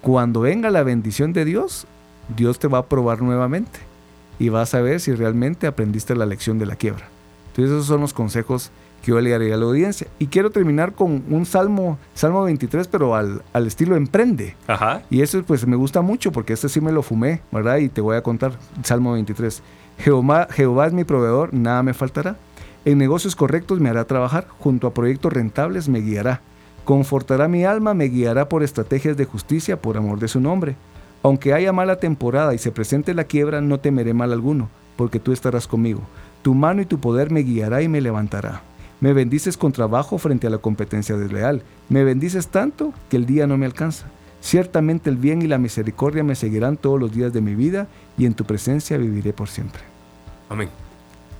Cuando 0.00 0.40
venga 0.40 0.70
la 0.70 0.82
bendición 0.82 1.32
de 1.32 1.44
Dios, 1.44 1.86
Dios 2.36 2.58
te 2.58 2.68
va 2.68 2.78
a 2.78 2.86
probar 2.86 3.22
nuevamente 3.22 3.78
y 4.38 4.48
vas 4.48 4.74
a 4.74 4.80
ver 4.80 5.00
si 5.00 5.14
realmente 5.14 5.66
aprendiste 5.66 6.14
la 6.14 6.26
lección 6.26 6.58
de 6.58 6.66
la 6.66 6.76
quiebra. 6.76 7.08
Entonces 7.48 7.72
esos 7.72 7.86
son 7.86 8.00
los 8.00 8.12
consejos 8.12 8.70
que 9.02 9.10
yo 9.10 9.20
le 9.20 9.30
daría 9.30 9.54
a 9.54 9.58
la 9.58 9.64
audiencia. 9.66 10.06
Y 10.18 10.28
quiero 10.28 10.50
terminar 10.50 10.94
con 10.94 11.24
un 11.28 11.44
salmo, 11.44 11.98
Salmo 12.14 12.44
23, 12.44 12.88
pero 12.88 13.14
al, 13.14 13.42
al 13.52 13.66
estilo 13.66 13.96
emprende. 13.96 14.56
Ajá. 14.66 15.02
Y 15.10 15.20
eso 15.20 15.42
pues 15.42 15.66
me 15.66 15.76
gusta 15.76 16.00
mucho 16.00 16.32
porque 16.32 16.52
este 16.52 16.68
sí 16.68 16.80
me 16.80 16.92
lo 16.92 17.02
fumé, 17.02 17.42
¿verdad? 17.50 17.78
Y 17.78 17.88
te 17.88 18.00
voy 18.00 18.16
a 18.16 18.22
contar, 18.22 18.52
Salmo 18.82 19.12
23. 19.12 19.62
Jehová, 19.98 20.48
Jehová 20.50 20.86
es 20.86 20.92
mi 20.92 21.04
proveedor, 21.04 21.52
nada 21.52 21.82
me 21.82 21.94
faltará. 21.94 22.36
En 22.84 22.98
negocios 22.98 23.36
correctos 23.36 23.78
me 23.80 23.90
hará 23.90 24.04
trabajar, 24.04 24.46
junto 24.58 24.86
a 24.86 24.94
proyectos 24.94 25.32
rentables 25.32 25.88
me 25.88 26.00
guiará. 26.00 26.40
Confortará 26.84 27.46
mi 27.46 27.64
alma, 27.64 27.94
me 27.94 28.06
guiará 28.06 28.48
por 28.48 28.64
estrategias 28.64 29.16
de 29.16 29.24
justicia 29.24 29.80
por 29.80 29.96
amor 29.96 30.18
de 30.18 30.26
su 30.26 30.40
nombre. 30.40 30.74
Aunque 31.22 31.52
haya 31.52 31.72
mala 31.72 31.96
temporada 31.96 32.54
y 32.54 32.58
se 32.58 32.72
presente 32.72 33.14
la 33.14 33.24
quiebra, 33.24 33.60
no 33.60 33.78
temeré 33.78 34.14
mal 34.14 34.32
alguno, 34.32 34.68
porque 34.96 35.20
tú 35.20 35.30
estarás 35.32 35.68
conmigo. 35.68 36.00
Tu 36.42 36.54
mano 36.54 36.82
y 36.82 36.86
tu 36.86 36.98
poder 36.98 37.30
me 37.30 37.40
guiará 37.40 37.82
y 37.82 37.88
me 37.88 38.00
levantará. 38.00 38.62
Me 39.02 39.12
bendices 39.12 39.56
con 39.56 39.72
trabajo 39.72 40.16
frente 40.16 40.46
a 40.46 40.50
la 40.50 40.58
competencia 40.58 41.16
desleal. 41.16 41.64
Me 41.88 42.04
bendices 42.04 42.46
tanto 42.46 42.94
que 43.10 43.16
el 43.16 43.26
día 43.26 43.48
no 43.48 43.58
me 43.58 43.66
alcanza. 43.66 44.06
Ciertamente 44.40 45.10
el 45.10 45.16
bien 45.16 45.42
y 45.42 45.48
la 45.48 45.58
misericordia 45.58 46.22
me 46.22 46.36
seguirán 46.36 46.76
todos 46.76 47.00
los 47.00 47.12
días 47.12 47.32
de 47.32 47.40
mi 47.40 47.56
vida 47.56 47.88
y 48.16 48.26
en 48.26 48.34
tu 48.34 48.44
presencia 48.44 48.96
viviré 48.98 49.32
por 49.32 49.48
siempre. 49.48 49.82
Amén. 50.48 50.68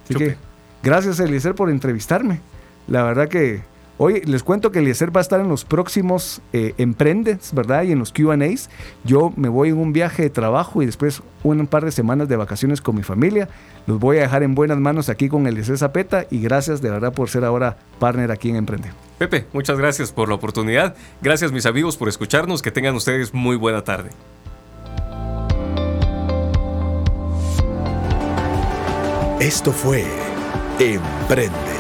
Así 0.03 0.15
que, 0.15 0.37
gracias 0.83 1.21
Eliezer 1.21 1.55
por 1.55 1.71
entrevistarme. 1.71 2.41
La 2.89 3.05
verdad 3.05 3.29
que 3.29 3.63
Hoy 3.99 4.23
les 4.23 4.43
cuento 4.43 4.73
que 4.73 4.79
Eliezer 4.79 5.15
va 5.15 5.21
a 5.21 5.23
estar 5.23 5.41
en 5.41 5.49
los 5.49 5.65
próximos 5.65 6.41
eh, 6.53 6.75
Emprendes, 6.79 7.53
¿verdad? 7.53 7.85
Y 7.85 7.93
en 7.93 7.99
los 7.99 8.13
QAs. 8.13 8.71
Yo 9.05 9.33
me 9.37 9.49
voy 9.49 9.69
en 9.69 9.79
un 9.79 9.93
viaje 9.93 10.23
de 10.23 10.31
trabajo 10.31 10.83
y 10.83 10.87
después 10.87 11.23
un 11.43 11.67
par 11.67 11.85
de 11.85 11.93
semanas 11.93 12.29
de 12.29 12.37
vacaciones 12.37 12.81
con 12.81 12.97
mi 12.97 13.03
familia. 13.03 13.49
Los 13.87 14.01
voy 14.01 14.19
a 14.19 14.23
dejar 14.23 14.43
en 14.43 14.55
buenas 14.55 14.79
manos 14.79 15.09
aquí 15.09 15.29
con 15.29 15.47
Eliezer 15.47 15.77
Zapeta 15.77 16.27
y 16.31 16.41
gracias 16.41 16.81
de 16.81 16.91
verdad 16.91 17.13
por 17.13 17.29
ser 17.29 17.45
ahora 17.45 17.77
partner 17.99 18.31
aquí 18.31 18.49
en 18.49 18.57
Emprende. 18.57 18.91
Pepe, 19.19 19.47
muchas 19.53 19.79
gracias 19.79 20.11
por 20.11 20.29
la 20.29 20.35
oportunidad. 20.35 20.97
Gracias 21.21 21.53
mis 21.53 21.67
amigos 21.67 21.97
por 21.97 22.09
escucharnos. 22.09 22.63
Que 22.63 22.71
tengan 22.71 22.95
ustedes 22.95 23.35
muy 23.35 23.57
buena 23.57 23.85
tarde. 23.85 24.11
Esto 29.39 29.73
fue 29.73 30.05
Emprende 30.79 31.72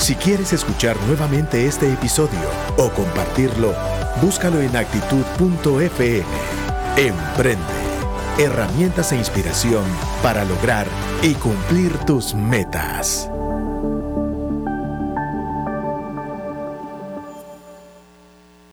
si 0.00 0.14
quieres 0.14 0.52
escuchar 0.54 0.96
nuevamente 1.06 1.66
este 1.66 1.92
episodio 1.92 2.40
o 2.78 2.90
compartirlo, 2.90 3.74
búscalo 4.22 4.60
en 4.60 4.74
actitud.fm. 4.74 6.24
Emprende. 6.96 7.80
Herramientas 8.38 9.12
e 9.12 9.16
inspiración 9.16 9.84
para 10.22 10.44
lograr 10.44 10.86
y 11.22 11.34
cumplir 11.34 11.96
tus 12.06 12.34
metas. 12.34 13.29